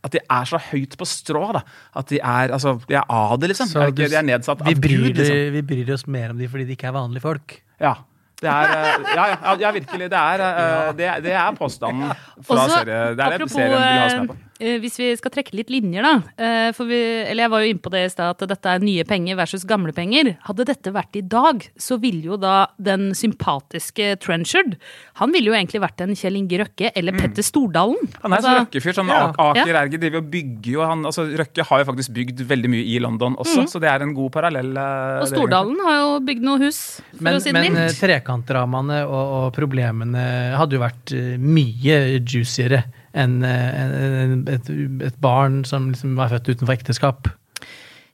at 0.05 0.13
de 0.13 0.21
er 0.21 0.45
så 0.45 0.59
høyt 0.61 0.93
på 0.99 1.05
strå. 1.09 1.47
da 1.55 1.63
At 1.97 2.11
de 2.11 2.19
er 2.21 2.53
altså, 2.53 2.75
de 2.85 2.97
er 2.99 3.05
av 3.09 3.39
det, 3.41 3.49
liksom. 3.53 3.71
Så 3.71 3.81
Er 3.81 3.93
ikke, 3.93 4.09
de 4.11 4.19
er 4.19 4.27
nedsatt 4.27 4.61
vi 4.61 4.75
av 4.75 4.81
bryr, 4.83 5.07
Gud, 5.07 5.21
liksom. 5.21 5.39
vi 5.55 5.63
bryr 5.65 5.95
oss 5.95 6.05
mer 6.05 6.35
om 6.35 6.41
de 6.41 6.49
fordi 6.51 6.67
de 6.67 6.77
ikke 6.77 6.91
er 6.91 6.93
vanlige 6.99 7.25
folk. 7.25 7.57
Ja. 7.81 7.95
Det 8.35 8.51
er, 8.51 8.71
eh, 8.75 9.05
ja, 9.15 9.25
ja, 9.31 9.53
ja, 9.63 9.71
virkelig. 9.71 10.09
Det 10.11 10.21
er, 10.21 10.43
eh, 10.45 10.89
det, 10.99 11.11
det 11.25 11.33
er 11.33 11.57
påstanden 11.57 12.11
fra 12.43 12.57
Også, 12.65 12.75
serie. 12.77 12.85
Det 12.85 12.99
er 12.99 13.15
det 13.15 13.27
apropos, 13.39 13.55
serien 13.55 13.71
vil 13.71 13.85
ha 13.85 14.05
oss 14.05 14.17
med 14.19 14.27
på. 14.29 14.37
Eh, 14.59 14.77
hvis 14.79 14.97
vi 14.99 15.09
skal 15.19 15.31
trekke 15.33 15.55
litt 15.57 15.69
linjer, 15.73 16.03
da. 16.05 16.13
eh, 16.37 16.69
for 16.75 16.85
vi, 16.89 16.99
eller 17.29 17.45
jeg 17.45 17.51
var 17.53 17.61
jo 17.65 17.71
inne 17.73 17.83
på 17.85 17.91
det 17.93 18.01
i 18.05 18.09
stad, 18.13 18.35
at 18.35 18.49
dette 18.49 18.65
er 18.75 18.79
nye 18.83 19.03
penger 19.07 19.35
versus 19.39 19.65
gamle 19.67 19.93
penger. 19.95 20.33
Hadde 20.47 20.65
dette 20.69 20.93
vært 20.95 21.15
i 21.19 21.21
dag, 21.21 21.65
så 21.77 21.97
ville 22.01 22.23
jo 22.31 22.37
da 22.41 22.67
den 22.77 23.11
sympatiske 23.17 24.15
Trenchard 24.23 24.75
Han 25.21 25.31
ville 25.35 25.51
jo 25.51 25.55
egentlig 25.55 25.81
vært 25.83 26.01
en 26.03 26.15
Kjell 26.15 26.35
Inge 26.39 26.59
Røkke 26.63 26.91
eller 26.95 27.15
Petter 27.17 27.43
Stordalen. 27.45 27.95
Mm. 28.01 28.15
Han 28.23 28.33
er 28.33 28.37
en 28.37 28.43
sånn 28.43 28.51
Altså, 28.55 28.65
Røkke-fyr. 28.65 28.95
Sånn 28.99 29.11
ja. 29.11 29.21
Ak- 29.29 29.39
Aker. 29.45 29.75
Erge 29.85 29.99
driver 30.01 30.21
og 30.23 30.29
bygger 30.31 30.71
jo 30.73 30.81
han, 30.85 31.05
altså 31.05 31.25
Røkke 31.39 31.65
har 31.69 31.81
jo 31.83 31.87
faktisk 31.91 32.13
bygd 32.15 32.43
veldig 32.47 32.69
mye 32.71 32.85
i 32.95 32.99
London 33.03 33.35
også, 33.41 33.65
så 33.69 33.79
det 33.83 33.89
er 33.91 34.03
en 34.05 34.13
god 34.15 34.31
parallell. 34.33 34.71
eh, 34.77 35.21
og 35.21 35.27
Stordalen 35.31 35.79
har 35.85 35.97
jo 36.01 36.19
bygd 36.25 36.45
noe 36.47 36.59
hus, 36.63 36.79
for 37.15 37.23
Men, 37.27 37.35
å 37.39 37.43
si 37.43 37.51
det 37.51 37.61
men 37.61 37.77
eh, 37.85 37.91
trekantdramaene 37.95 39.01
og, 39.05 39.33
og 39.39 39.47
problemene 39.55 40.25
hadde 40.59 40.77
jo 40.77 40.83
vært 40.83 41.13
mye 41.41 41.99
juiciere 42.23 42.83
enn 43.15 43.39
en, 43.47 44.43
et, 44.51 44.69
et 45.07 45.17
barn 45.23 45.63
som 45.67 45.89
liksom 45.93 46.19
er 46.19 46.35
født 46.35 46.51
utenfor 46.51 46.75
ekteskap. 46.75 47.31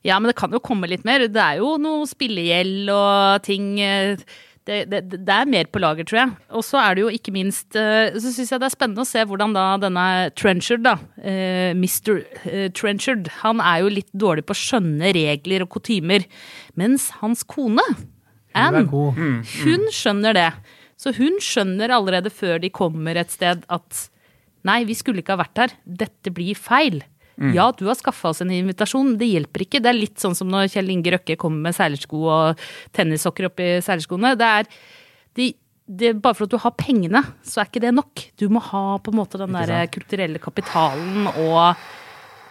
Ja, 0.06 0.18
men 0.18 0.30
det 0.30 0.38
kan 0.38 0.54
jo 0.54 0.62
komme 0.62 0.90
litt 0.90 1.04
mer. 1.06 1.28
Det 1.30 1.42
er 1.42 1.60
jo 1.62 1.76
noe 1.80 2.06
spillegjeld 2.10 2.90
og 2.90 3.44
ting 3.46 3.76
eh, 3.82 4.18
det, 4.66 4.78
det, 4.90 5.00
det 5.26 5.34
er 5.34 5.48
mer 5.50 5.68
på 5.70 5.80
lager, 5.82 6.06
tror 6.06 6.20
jeg. 6.20 6.34
Og 6.58 6.64
så 6.66 6.80
er 6.82 6.94
det 6.94 7.04
jo 7.04 7.12
ikke 7.14 7.34
minst 7.34 7.78
eh, 7.78 8.14
Så 8.14 8.30
syns 8.34 8.52
jeg 8.52 8.62
det 8.62 8.68
er 8.68 8.74
spennende 8.74 9.02
å 9.02 9.08
se 9.08 9.22
hvordan 9.26 9.54
da 9.54 9.66
denne 9.82 10.06
Trenchard, 10.38 10.84
da, 10.86 10.96
eh, 11.22 11.70
Mr. 11.74 12.22
Trenchard, 12.78 13.30
han 13.42 13.62
er 13.62 13.82
jo 13.82 13.94
litt 13.94 14.10
dårlig 14.10 14.46
på 14.46 14.54
å 14.54 14.62
skjønne 14.62 15.14
regler 15.14 15.66
og 15.66 15.72
kutymer. 15.76 16.26
Mens 16.78 17.10
hans 17.22 17.46
kone, 17.46 17.86
Anne, 18.58 18.84
god. 18.90 19.18
hun 19.62 19.86
skjønner 19.94 20.36
det. 20.36 20.50
Så 21.00 21.14
hun 21.16 21.38
skjønner 21.42 21.94
allerede 21.94 22.30
før 22.30 22.60
de 22.62 22.70
kommer 22.74 23.18
et 23.18 23.32
sted 23.34 23.62
at 23.72 24.08
nei, 24.68 24.82
vi 24.88 24.96
skulle 24.98 25.22
ikke 25.22 25.36
ha 25.36 25.42
vært 25.42 25.62
her. 25.64 25.74
Dette 25.84 26.32
blir 26.34 26.58
feil. 26.58 27.02
Ja, 27.50 27.70
du 27.74 27.86
har 27.88 27.96
skaffa 27.98 28.30
oss 28.30 28.42
en 28.44 28.52
invitasjon, 28.54 29.16
det 29.18 29.30
hjelper 29.30 29.64
ikke. 29.64 29.80
Det 29.82 29.90
er 29.90 29.96
litt 29.96 30.20
sånn 30.22 30.36
som 30.38 30.50
når 30.52 30.68
Kjell 30.74 30.92
Inge 30.92 31.14
Røkke 31.14 31.38
kommer 31.40 31.68
med 31.68 31.76
seilersko 31.76 32.20
og 32.28 32.60
tennissokker 32.94 33.48
oppi 33.48 33.68
seilerskoene. 33.82 34.34
Det 34.38 34.50
er 34.60 34.68
de, 35.38 35.48
det, 35.88 36.12
bare 36.22 36.36
for 36.38 36.46
at 36.46 36.52
du 36.52 36.60
har 36.62 36.76
pengene, 36.78 37.24
så 37.42 37.62
er 37.62 37.70
ikke 37.70 37.82
det 37.82 37.94
nok. 37.96 38.26
Du 38.38 38.46
må 38.52 38.62
ha 38.68 38.84
på 39.02 39.10
en 39.10 39.18
måte 39.18 39.40
den 39.40 39.56
der 39.56 39.88
kulturelle 39.90 40.42
kapitalen 40.42 41.26
og, 41.32 41.82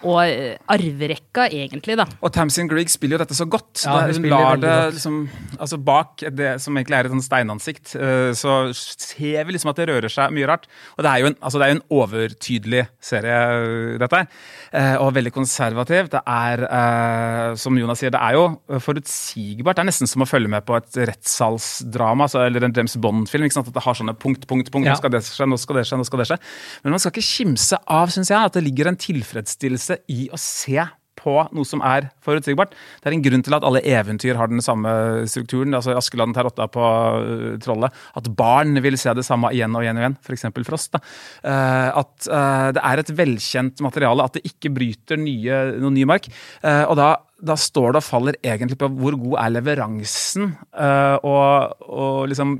og 0.02 0.18
eh, 0.26 0.56
arverekka, 0.68 1.48
egentlig, 1.52 1.96
da. 1.96 2.06
Og 2.22 2.32
Tamsin 2.34 2.68
Grieg 2.70 2.90
spiller 2.90 3.16
jo 3.18 3.22
dette 3.24 3.36
så 3.38 3.46
godt. 3.48 3.84
Ja, 3.84 4.00
hun 4.00 4.08
Det- 4.12 4.16
hun 4.22 4.28
lar 4.30 4.56
det 4.56 4.94
liksom 4.94 5.28
Altså 5.60 5.76
bak 5.82 6.16
det 6.34 6.60
som 6.60 6.74
egentlig 6.76 6.96
er 6.98 7.06
et 7.06 7.12
sånn 7.12 7.22
steinansikt, 7.22 7.94
eh, 7.96 8.32
så 8.34 8.74
ser 8.74 9.44
vi 9.44 9.52
liksom 9.52 9.70
at 9.70 9.76
det 9.76 9.88
rører 9.88 10.10
seg 10.10 10.32
mye 10.32 10.46
rart. 10.48 10.66
Og 10.98 11.04
det 11.04 11.10
er 11.12 11.18
jo 11.20 11.26
en, 11.26 11.36
altså 11.42 11.58
det 11.58 11.66
er 11.68 11.74
jo 11.74 11.80
en 11.80 11.88
overtydelig 12.02 12.88
serie, 13.00 13.98
dette 13.98 14.12
her. 14.16 14.26
eh, 14.72 14.96
Og 15.02 15.12
veldig 15.14 15.32
konservativ. 15.32 16.08
Det 16.10 16.20
er, 16.26 16.64
eh, 16.64 17.54
som 17.56 17.76
Jonas 17.78 17.98
sier, 18.00 18.10
det 18.10 18.20
er 18.20 18.32
jo 18.34 18.58
forutsigbart. 18.80 19.76
Det 19.76 19.82
er 19.84 19.90
nesten 19.90 20.08
som 20.08 20.22
å 20.22 20.28
følge 20.28 20.48
med 20.48 20.64
på 20.66 20.76
et 20.76 20.90
rettssalsdrama, 21.10 22.24
altså, 22.26 22.44
eller 22.46 22.64
en 22.64 22.72
James 22.74 22.96
Bond-film. 22.96 23.44
ikke 23.44 23.52
sant? 23.58 23.68
At 23.68 23.74
det 23.74 23.82
har 23.84 23.94
sånne 23.94 24.16
punkt, 24.18 24.46
punkt, 24.46 24.70
punkt. 24.72 24.86
Ja. 24.86 24.92
Nå 24.94 24.98
skal 24.98 25.10
det 25.10 25.22
skje, 25.22 25.46
nå 25.48 25.58
skal 25.58 25.76
det 25.76 25.84
skje, 25.86 25.98
nå 25.98 26.06
skal 26.06 26.18
det 26.22 26.28
skje. 26.28 26.38
Men 26.84 26.90
man 26.96 26.98
skal 27.02 27.12
ikke 27.12 27.28
kimse 27.28 27.78
av, 27.86 28.08
syns 28.08 28.28
jeg, 28.32 28.38
at 28.38 28.52
det 28.58 28.64
ligger 28.64 28.88
en 28.88 28.96
tilfredsstillelse 28.96 29.91
i 30.12 30.26
å 30.32 30.40
se 30.40 30.82
på 31.22 31.34
noe 31.54 31.68
som 31.68 31.82
er 31.86 32.08
forutsigbart. 32.24 32.74
Det 33.00 33.10
er 33.10 33.16
en 33.16 33.24
grunn 33.24 33.44
til 33.44 33.56
at 33.56 33.66
alle 33.66 33.82
eventyr 33.86 34.38
har 34.38 34.50
den 34.50 34.62
samme 34.64 34.90
strukturen. 35.30 35.74
altså 35.76 35.94
Askeladden 35.98 36.34
tar 36.36 36.48
rotta 36.48 36.68
på 36.72 36.82
uh, 36.82 37.46
trollet. 37.62 37.94
At 38.18 38.30
barn 38.38 38.80
vil 38.84 38.98
se 39.00 39.14
det 39.16 39.26
samme 39.26 39.52
igjen 39.54 39.74
og 39.76 39.84
igjen 39.84 40.00
og 40.00 40.06
igjen. 40.06 40.18
F.eks. 40.22 40.48
Frost. 40.66 40.98
Eh, 40.98 41.88
at 42.02 42.28
eh, 42.28 42.68
det 42.76 42.82
er 42.86 43.00
et 43.00 43.12
velkjent 43.18 43.82
materiale. 43.84 44.26
At 44.26 44.38
det 44.38 44.44
ikke 44.48 44.72
bryter 44.74 45.20
nye, 45.20 45.62
noen 45.82 45.96
ny 45.96 46.06
mark. 46.08 46.28
Eh, 46.62 46.84
og 46.86 46.96
da, 46.98 47.14
da 47.42 47.56
står 47.58 47.94
det 47.94 48.02
og 48.02 48.06
faller 48.08 48.38
egentlig 48.42 48.78
på 48.80 48.90
hvor 48.98 49.16
god 49.20 49.38
er 49.44 49.56
leveransen, 49.56 50.52
eh, 50.78 51.16
og, 51.26 51.82
og 51.88 52.30
liksom 52.32 52.56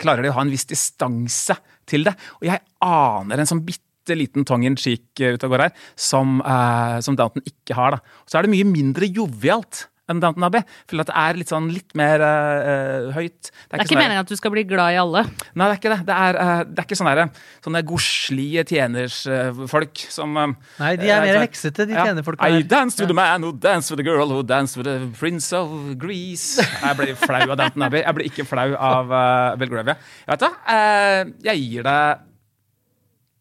klarer 0.00 0.24
de 0.24 0.32
å 0.32 0.36
ha 0.36 0.44
en 0.44 0.52
viss 0.52 0.68
distanse 0.68 1.56
til 1.88 2.06
det. 2.08 2.14
Og 2.40 2.48
jeg 2.48 2.62
aner 2.84 3.42
en 3.42 3.48
sånn 3.48 3.64
bitte 3.66 3.91
liten 4.08 4.44
tongue 4.48 4.66
in 4.66 4.76
cheek 4.76 5.04
ut 5.20 5.42
av 5.42 5.48
og 5.50 5.56
går 5.56 5.66
her, 5.68 5.72
som, 5.96 6.40
eh, 6.42 6.98
som 7.00 7.16
Downton 7.16 7.42
ikke 7.46 7.74
har. 7.78 7.90
da. 7.90 7.98
Så 8.26 8.38
er 8.38 8.42
det 8.42 8.50
mye 8.54 8.64
mindre 8.68 9.06
jovialt 9.06 9.86
enn 10.10 10.20
Downton 10.20 10.44
Abbey. 10.44 10.62
For 10.90 10.98
det 10.98 11.14
er 11.14 11.38
litt 11.38 11.50
sånn 11.52 11.68
litt 11.72 11.94
mer 11.98 12.20
eh, 12.26 13.12
høyt. 13.14 13.50
Det 13.52 13.76
er 13.78 13.84
ikke 13.84 13.92
sånn 13.94 14.00
meningen 14.02 14.24
at 14.24 14.32
du 14.32 14.36
skal 14.38 14.50
bli 14.54 14.64
glad 14.68 14.96
i 14.96 14.98
alle. 15.00 15.22
Nei, 15.54 15.68
det 15.68 15.70
er 15.70 15.78
ikke 15.78 15.92
det. 15.94 16.00
Det 16.08 16.16
er, 16.26 16.38
eh, 16.42 16.64
det 16.68 16.82
er 16.82 16.88
ikke 16.88 16.98
sånne, 16.98 17.14
der- 17.14 17.44
sånne 17.64 17.82
godslige 17.86 18.64
tjenersfolk 18.68 20.02
som 20.12 20.36
eh, 20.36 20.54
Nei, 20.80 20.96
de 21.00 21.12
er 21.14 21.22
mer 21.22 21.40
heksete, 21.44 21.86
de 21.86 21.94
ja. 21.96 22.06
tjenerfolka 22.08 22.50
I 22.50 22.62
danced 22.62 23.00
with 23.00 23.10
a 23.14 23.14
man 23.14 23.42
who 23.46 23.52
danced 23.52 23.90
with 23.94 24.00
a 24.00 24.06
girl 24.06 24.28
who 24.28 24.42
danced 24.42 24.76
with 24.76 24.86
the 24.90 24.98
prince 25.18 25.52
of 25.52 25.70
Greece. 26.02 26.58
Jeg 26.58 26.98
ble 26.98 27.14
flau 27.22 27.46
av 27.52 27.56
Downton 27.62 27.86
Abbey. 27.86 28.02
Jeg 28.02 28.18
ble 28.18 28.28
ikke 28.28 28.46
flau 28.48 28.68
av 28.74 29.12
uh, 29.14 29.56
Belgravia. 29.60 29.96
Jeg 30.26 30.34
vet 30.34 30.44
da. 30.48 30.52
Eh, 30.74 31.32
jeg 31.46 31.62
gir 31.62 31.88
det 31.88 31.98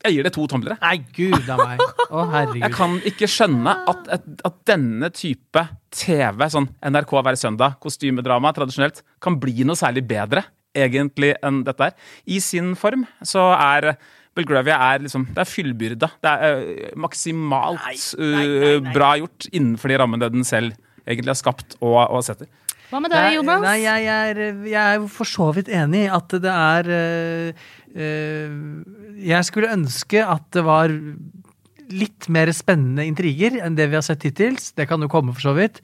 Jeg 0.02 0.16
gir 0.16 0.26
det 0.26 0.32
to 0.36 0.46
tomlere. 0.50 0.78
Nei, 0.82 0.96
gud 1.14 1.50
a 1.52 1.58
meg. 1.60 1.82
Å, 2.10 2.24
Jeg 2.58 2.72
kan 2.74 2.96
ikke 3.08 3.30
skjønne 3.30 3.76
at, 3.92 4.08
at, 4.18 4.26
at 4.48 4.58
denne 4.68 5.12
type 5.14 5.66
TV, 5.94 6.48
sånn 6.50 6.70
NRK 6.82 7.14
hver 7.20 7.38
søndag, 7.40 7.78
kostymedrama 7.84 8.54
tradisjonelt, 8.56 9.04
kan 9.22 9.38
bli 9.42 9.68
noe 9.68 9.78
særlig 9.80 10.06
bedre 10.10 10.46
egentlig 10.78 11.36
enn 11.44 11.62
dette 11.68 11.90
her. 11.90 12.10
I 12.26 12.40
sin 12.44 12.74
form 12.80 13.06
så 13.28 13.52
er 13.58 13.94
Belgravia 14.38 14.78
er 14.94 15.04
liksom, 15.04 15.28
det 15.36 15.44
er 15.44 15.50
fyllbyrda. 15.50 16.10
Det 16.24 16.32
er 16.32 16.62
uh, 16.64 16.92
maksimalt 17.04 18.14
eh, 18.16 18.80
bra 18.94 19.14
gjort 19.20 19.50
innenfor 19.52 19.92
de 19.92 20.00
rammene 20.00 20.32
den 20.32 20.48
selv 20.48 20.78
egentlig 21.04 21.34
har 21.34 21.40
skapt 21.42 21.76
og, 21.82 22.00
og 22.06 22.24
setter. 22.24 22.48
Hva 22.92 23.00
med 23.00 23.14
deg, 23.14 23.38
Jonas? 23.38 23.62
Nei, 23.64 23.78
jeg, 23.86 24.04
jeg, 24.04 24.32
er, 24.32 24.56
jeg 24.68 24.96
er 24.98 25.04
for 25.12 25.28
så 25.28 25.46
vidt 25.56 25.70
enig 25.72 26.06
i 26.06 26.12
at 26.12 26.34
det 26.44 26.52
er 26.52 26.90
øh, 26.92 27.70
Jeg 27.96 29.48
skulle 29.48 29.72
ønske 29.74 30.24
at 30.24 30.46
det 30.56 30.64
var 30.64 30.94
litt 31.92 32.30
mer 32.32 32.48
spennende 32.56 33.04
intriger 33.04 33.58
enn 33.60 33.76
det 33.76 33.90
vi 33.92 33.98
har 33.98 34.06
sett 34.06 34.24
hittils. 34.24 34.72
Det 34.78 34.88
kan 34.88 35.02
jo 35.04 35.10
komme, 35.12 35.34
for 35.36 35.50
så 35.50 35.54
vidt. 35.58 35.82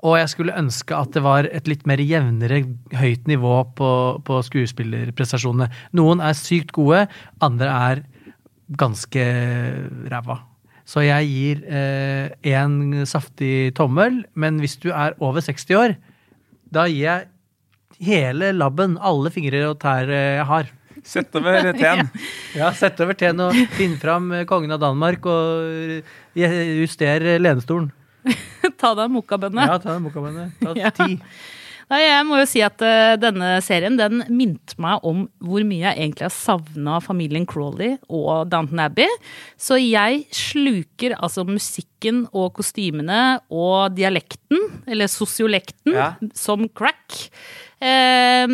Og 0.00 0.16
jeg 0.16 0.30
skulle 0.32 0.56
ønske 0.56 0.96
at 0.96 1.12
det 1.12 1.22
var 1.24 1.48
et 1.50 1.68
litt 1.68 1.84
mer 1.88 2.00
jevnere 2.00 2.62
høyt 2.96 3.28
nivå 3.28 3.56
på, 3.76 3.90
på 4.24 4.38
skuespillerprestasjonene. 4.46 5.68
Noen 6.00 6.24
er 6.24 6.38
sykt 6.38 6.72
gode, 6.76 7.04
andre 7.44 7.74
er 7.90 8.02
ganske 8.80 9.26
ræva. 10.08 10.38
Så 10.88 11.04
jeg 11.04 11.28
gir 11.30 11.60
én 11.70 13.04
saftig 13.06 13.74
tommel, 13.76 14.24
men 14.34 14.58
hvis 14.62 14.78
du 14.80 14.88
er 14.90 15.14
over 15.22 15.44
60 15.44 15.76
år, 15.76 15.94
da 16.72 16.86
gir 16.88 17.04
jeg 17.04 17.28
hele 18.00 18.52
labben, 18.56 18.96
alle 18.96 19.30
fingre 19.34 19.66
og 19.68 19.80
tær 19.82 20.08
eh, 20.08 20.38
jeg 20.38 20.46
har. 20.48 20.70
Sett 21.06 21.34
over 21.38 21.72
teen. 21.78 22.08
Ja, 22.60 22.72
Sett 22.76 23.00
over 23.00 23.14
teen 23.18 23.40
og 23.44 23.54
finn 23.76 23.96
fram 24.00 24.30
eh, 24.32 24.44
kongen 24.48 24.72
av 24.74 24.80
Danmark 24.82 25.24
og 25.30 26.02
eh, 26.36 26.58
juster 26.80 27.24
lenestolen. 27.40 27.90
Ta 28.80 28.92
deg 28.96 29.06
en 29.08 29.14
mokkabønne. 29.16 29.64
Ja, 29.70 29.78
ta 29.80 29.94
en 29.96 30.04
mokkabønne. 30.08 30.50
Ta 30.60 30.74
Ja. 30.80 30.90
ti. 30.92 31.16
Nei, 31.90 32.04
jeg 32.04 32.22
må 32.28 32.36
jo 32.38 32.44
si 32.46 32.60
at 32.62 32.78
uh, 32.86 33.16
denne 33.18 33.48
serien 33.66 33.96
den 33.98 34.20
minte 34.30 34.76
meg 34.78 35.02
om 35.08 35.24
hvor 35.42 35.64
mye 35.66 35.88
jeg 35.88 35.96
egentlig 36.04 36.22
har 36.28 36.30
savna 36.36 37.00
familien 37.02 37.42
Crawley 37.50 37.96
og 38.06 38.44
Downton 38.52 38.78
Abbey. 38.84 39.10
Så 39.58 39.74
jeg 39.82 40.20
sluker 40.30 41.16
altså 41.18 41.42
musikken 41.48 42.28
og 42.30 42.52
kostymene 42.60 43.40
og 43.50 43.96
dialekten, 43.98 44.62
eller 44.86 45.10
sosiolekten, 45.10 45.96
Ja. 45.98 46.12
som 46.38 46.68
crack. 46.70 47.24
Eh, 47.82 48.46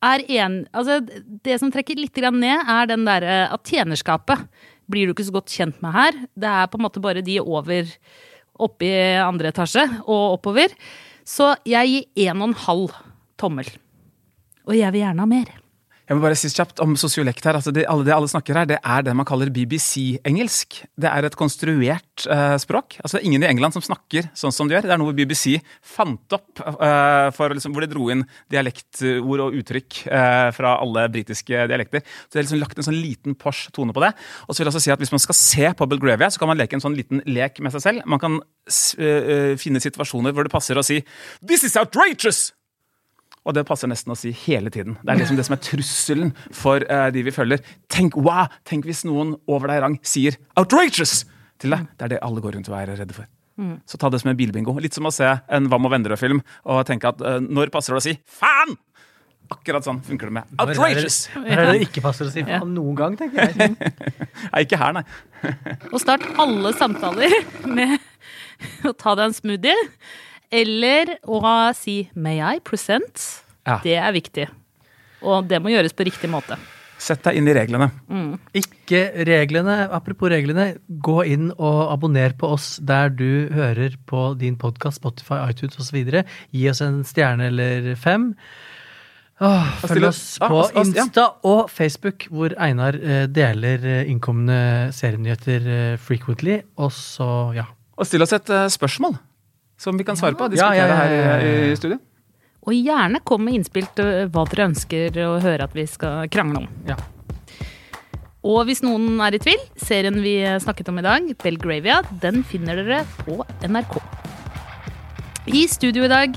er 0.00 0.24
en, 0.40 0.62
altså 0.72 1.00
det 1.44 1.58
som 1.60 1.70
trekker 1.72 1.98
litt 1.98 2.16
ned, 2.16 2.64
er 2.64 2.88
den 2.88 3.04
derre 3.04 3.46
at 3.52 3.64
tjenerskapet 3.68 4.46
blir 4.90 5.06
du 5.06 5.14
ikke 5.14 5.28
så 5.28 5.36
godt 5.36 5.52
kjent 5.52 5.80
med 5.84 5.94
her. 5.94 6.18
Det 6.34 6.48
er 6.48 6.70
på 6.70 6.80
en 6.80 6.86
måte 6.86 7.02
bare 7.02 7.22
de 7.22 7.38
over 7.40 7.92
oppe 8.60 8.88
i 8.88 8.96
andre 9.20 9.52
etasje 9.52 9.86
og 10.06 10.38
oppover. 10.38 10.72
Så 11.24 11.52
jeg 11.68 11.92
gir 12.16 12.30
en 12.30 12.42
og 12.42 12.50
en 12.50 12.60
halv 12.66 12.96
tommel. 13.40 13.68
Og 14.66 14.76
jeg 14.76 14.92
vil 14.92 15.04
gjerne 15.04 15.24
ha 15.24 15.30
mer. 15.30 15.59
Jeg 16.10 16.18
må 16.18 16.24
bare 16.24 16.34
si 16.34 16.48
kjapt 16.50 16.80
om 16.82 16.96
sosiolekt 16.98 17.44
her. 17.46 17.54
Altså 17.54 17.70
det, 17.70 17.84
alle, 17.86 18.02
det 18.02 18.10
alle 18.10 18.26
snakker 18.26 18.56
her, 18.58 18.66
det 18.66 18.80
er 18.82 19.04
det 19.06 19.12
man 19.14 19.26
kaller 19.28 19.46
BBC-engelsk. 19.54 20.80
Det 20.98 21.06
er 21.06 21.28
et 21.28 21.36
konstruert 21.38 22.24
uh, 22.26 22.56
språk. 22.58 22.96
Altså 22.98 23.14
Det 23.14 23.20
er 23.20 23.28
ingen 23.28 23.44
i 23.46 23.46
England 23.46 23.76
som 23.76 23.84
snakker 23.86 24.26
sånn 24.34 24.50
som 24.50 24.66
de 24.66 24.74
gjør. 24.74 24.88
Det 24.88 24.96
er 24.96 24.98
noe 24.98 25.14
BBC 25.14 25.60
fant 25.86 26.34
opp, 26.34 26.64
uh, 26.66 27.54
liksom, 27.54 27.76
hvor 27.76 27.86
de 27.86 27.90
dro 27.94 28.10
inn 28.10 28.26
dialektord 28.50 29.44
og 29.46 29.62
uttrykk 29.62 30.02
uh, 30.10 30.50
fra 30.58 30.74
alle 30.82 31.06
britiske 31.14 31.70
dialekter. 31.70 32.02
Så 32.02 32.34
det 32.34 32.42
er 32.42 32.48
liksom 32.48 32.64
lagt 32.64 32.82
en 32.82 32.90
sånn 32.90 32.98
liten 32.98 33.38
Porsche 33.38 33.70
tone 33.70 33.94
på 33.94 34.02
det. 34.02 34.10
Og 34.48 34.50
så 34.50 34.64
vil 34.64 34.66
jeg 34.66 34.74
også 34.74 34.86
si 34.88 34.96
at 34.98 35.06
Hvis 35.06 35.14
man 35.14 35.22
skal 35.30 35.42
se 35.46 35.74
på 35.78 35.92
Belgravia, 35.94 36.34
så 36.34 36.42
kan 36.42 36.50
man 36.50 36.58
leke 36.58 36.74
en 36.74 36.82
sånn 36.82 36.98
liten 36.98 37.22
lek 37.30 37.62
med 37.62 37.70
seg 37.76 37.86
selv. 37.86 38.02
Man 38.10 38.18
kan 38.18 38.42
finne 38.66 39.82
situasjoner 39.82 40.34
hvor 40.34 40.46
det 40.46 40.52
passer 40.52 40.78
å 40.78 40.82
si 40.86 41.04
This 41.38 41.62
is 41.70 41.78
outrageous! 41.78 42.50
Og 43.48 43.56
det 43.56 43.64
passer 43.68 43.88
nesten 43.88 44.12
å 44.12 44.18
si 44.18 44.32
hele 44.42 44.72
tiden. 44.72 44.98
Det 45.00 45.14
er 45.14 45.20
liksom 45.22 45.38
det 45.38 45.46
som 45.48 45.56
er 45.56 45.62
trusselen 45.64 46.32
for 46.52 46.84
uh, 46.84 47.08
de 47.14 47.24
vi 47.24 47.32
følger. 47.34 47.62
Tenk 47.92 48.18
wow! 48.20 48.50
Tenk 48.68 48.84
hvis 48.88 49.02
noen 49.08 49.34
over 49.48 49.70
deg 49.70 49.80
i 49.80 49.84
rang 49.86 49.96
sier 50.04 50.36
'outrageous' 50.60 51.24
til 51.60 51.76
deg. 51.76 51.88
Det 51.96 52.06
er 52.06 52.14
det 52.14 52.24
alle 52.26 52.44
går 52.44 52.58
rundt 52.58 52.68
og 52.68 52.76
er 52.76 52.92
redde 53.00 53.16
for. 53.16 53.28
Mm. 53.60 53.80
Så 53.88 53.98
ta 54.00 54.08
det 54.12 54.20
som 54.20 54.30
en 54.32 54.36
bilbingo. 54.36 54.76
Litt 54.80 54.96
som 54.96 55.08
å 55.08 55.12
se 55.12 55.26
en 55.28 55.66
Hva 55.68 55.80
med 55.80 55.92
Vennerød-film 55.92 56.40
og 56.40 56.84
tenke 56.88 57.08
at 57.12 57.20
uh, 57.24 57.40
når 57.40 57.72
passer 57.72 57.96
det 57.96 58.02
å 58.02 58.06
si 58.10 58.16
'faen'? 58.20 58.76
Akkurat 59.50 59.82
sånn 59.82 60.04
funker 60.04 60.28
det 60.28 60.36
med 60.36 60.54
'outrageous'. 60.60 61.32
Det 61.32 61.56
er 61.56 61.64
det 61.64 61.72
det 61.80 61.88
ikke 61.88 62.04
passer 62.04 62.28
å 62.28 62.32
si 62.32 62.44
faen 62.44 62.76
noen 62.76 62.96
gang, 62.96 63.16
tenker 63.18 63.48
jeg. 63.48 63.72
Nei, 64.52 64.62
ikke 64.68 64.78
her, 64.78 65.00
nei. 65.00 65.04
Og 65.90 66.00
start 66.02 66.28
alle 66.38 66.76
samtaler 66.76 67.34
med 67.66 67.96
å 68.88 68.92
ta 68.92 69.16
deg 69.16 69.30
en 69.30 69.36
smoothie. 69.36 69.88
Eller 70.50 71.18
å 71.30 71.40
si 71.78 72.10
'may 72.14 72.40
I 72.42 72.58
present'. 72.60 73.44
Ja. 73.66 73.78
Det 73.82 73.94
er 73.94 74.12
viktig. 74.12 74.48
Og 75.22 75.46
det 75.46 75.60
må 75.62 75.70
gjøres 75.70 75.94
på 75.94 76.06
riktig 76.08 76.30
måte. 76.30 76.58
Sett 77.00 77.22
deg 77.24 77.38
inn 77.38 77.48
i 77.48 77.54
reglene. 77.56 77.88
Ikke 78.56 79.24
reglene. 79.24 79.88
Apropos 79.88 80.28
reglene, 80.32 80.74
gå 80.88 81.22
inn 81.24 81.48
og 81.56 81.92
abonner 81.94 82.34
på 82.36 82.50
oss 82.56 82.74
der 82.84 83.08
du 83.08 83.48
hører 83.54 83.96
på 84.10 84.34
din 84.40 84.58
podkast, 84.60 85.00
Spotify, 85.00 85.38
iTunes 85.48 85.78
osv. 85.80 85.96
Gi 86.52 86.66
oss 86.68 86.82
en 86.84 87.00
stjerne 87.08 87.48
eller 87.48 87.94
fem. 87.96 88.34
Åh, 89.40 89.70
følg 89.86 90.10
oss 90.10 90.36
på. 90.42 90.60
Insta 90.82 91.30
og 91.48 91.70
Facebook, 91.72 92.26
hvor 92.28 92.52
Einar 92.60 92.98
eh, 93.00 93.24
deler 93.32 93.80
innkommende 94.04 94.10
innkomne 94.12 94.92
serienyheter 94.92 95.72
eh, 95.78 95.96
frequently. 95.96 96.60
Og 96.76 96.92
så, 96.92 97.30
ja. 97.56 97.64
Og 97.96 98.08
still 98.08 98.26
oss 98.26 98.36
et 98.36 98.52
eh, 98.52 98.68
spørsmål 98.68 99.16
som 99.80 99.96
vi 99.96 100.04
kan 100.04 100.18
svare 100.20 100.36
på. 100.36 100.50
Ja, 100.50 100.54
Diskutere 100.54 100.76
ja, 100.76 100.86
ja, 100.86 101.04
ja, 101.08 101.14
ja, 101.16 101.30
her 101.32 101.46
i, 101.46 101.72
i 101.72 101.76
studio. 101.78 102.00
Og 102.68 102.76
gjerne 102.76 103.22
kom 103.24 103.46
med 103.46 103.56
innspill 103.56 103.88
til 103.96 104.28
hva 104.32 104.44
dere 104.50 104.68
ønsker 104.68 105.16
å 105.24 105.32
høre 105.40 105.64
at 105.64 105.76
vi 105.76 105.86
skal 105.88 106.28
krangle 106.32 106.66
om. 106.66 106.68
Ja. 106.88 106.98
Og 108.44 108.64
hvis 108.68 108.80
noen 108.84 109.20
er 109.20 109.36
i 109.36 109.40
tvil, 109.40 109.60
serien 109.80 110.16
vi 110.24 110.38
snakket 110.64 110.88
om 110.92 111.00
i 111.00 111.04
dag, 111.04 111.28
Belgravia, 111.42 112.00
den 112.22 112.44
finner 112.48 112.80
dere 112.80 113.02
på 113.20 113.40
NRK. 113.68 113.98
I 115.50 115.64
studio 115.72 116.04
i 116.04 116.10
dag, 116.12 116.36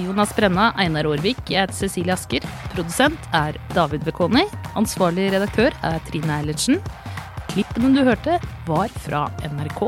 Jonas 0.00 0.34
Brenna, 0.34 0.70
Einar 0.80 1.06
Aarvik, 1.10 1.42
jeg 1.50 1.66
heter 1.66 1.76
Cecilie 1.76 2.14
Asker. 2.14 2.46
Produsent 2.74 3.30
er 3.34 3.58
David 3.74 4.06
Bekoni. 4.06 4.46
Ansvarlig 4.78 5.28
redaktør 5.34 5.74
er 5.86 5.98
Trine 6.08 6.38
Eilertsen. 6.40 6.80
Klippene 7.50 7.92
du 7.94 8.02
hørte, 8.06 8.38
var 8.70 8.94
fra 9.04 9.26
NRK. 9.50 9.82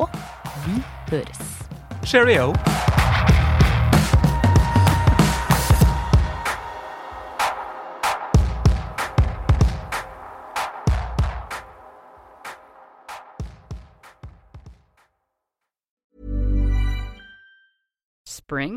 Vi 0.66 0.82
høres. 1.14 1.46
Cheerio. 2.06 2.52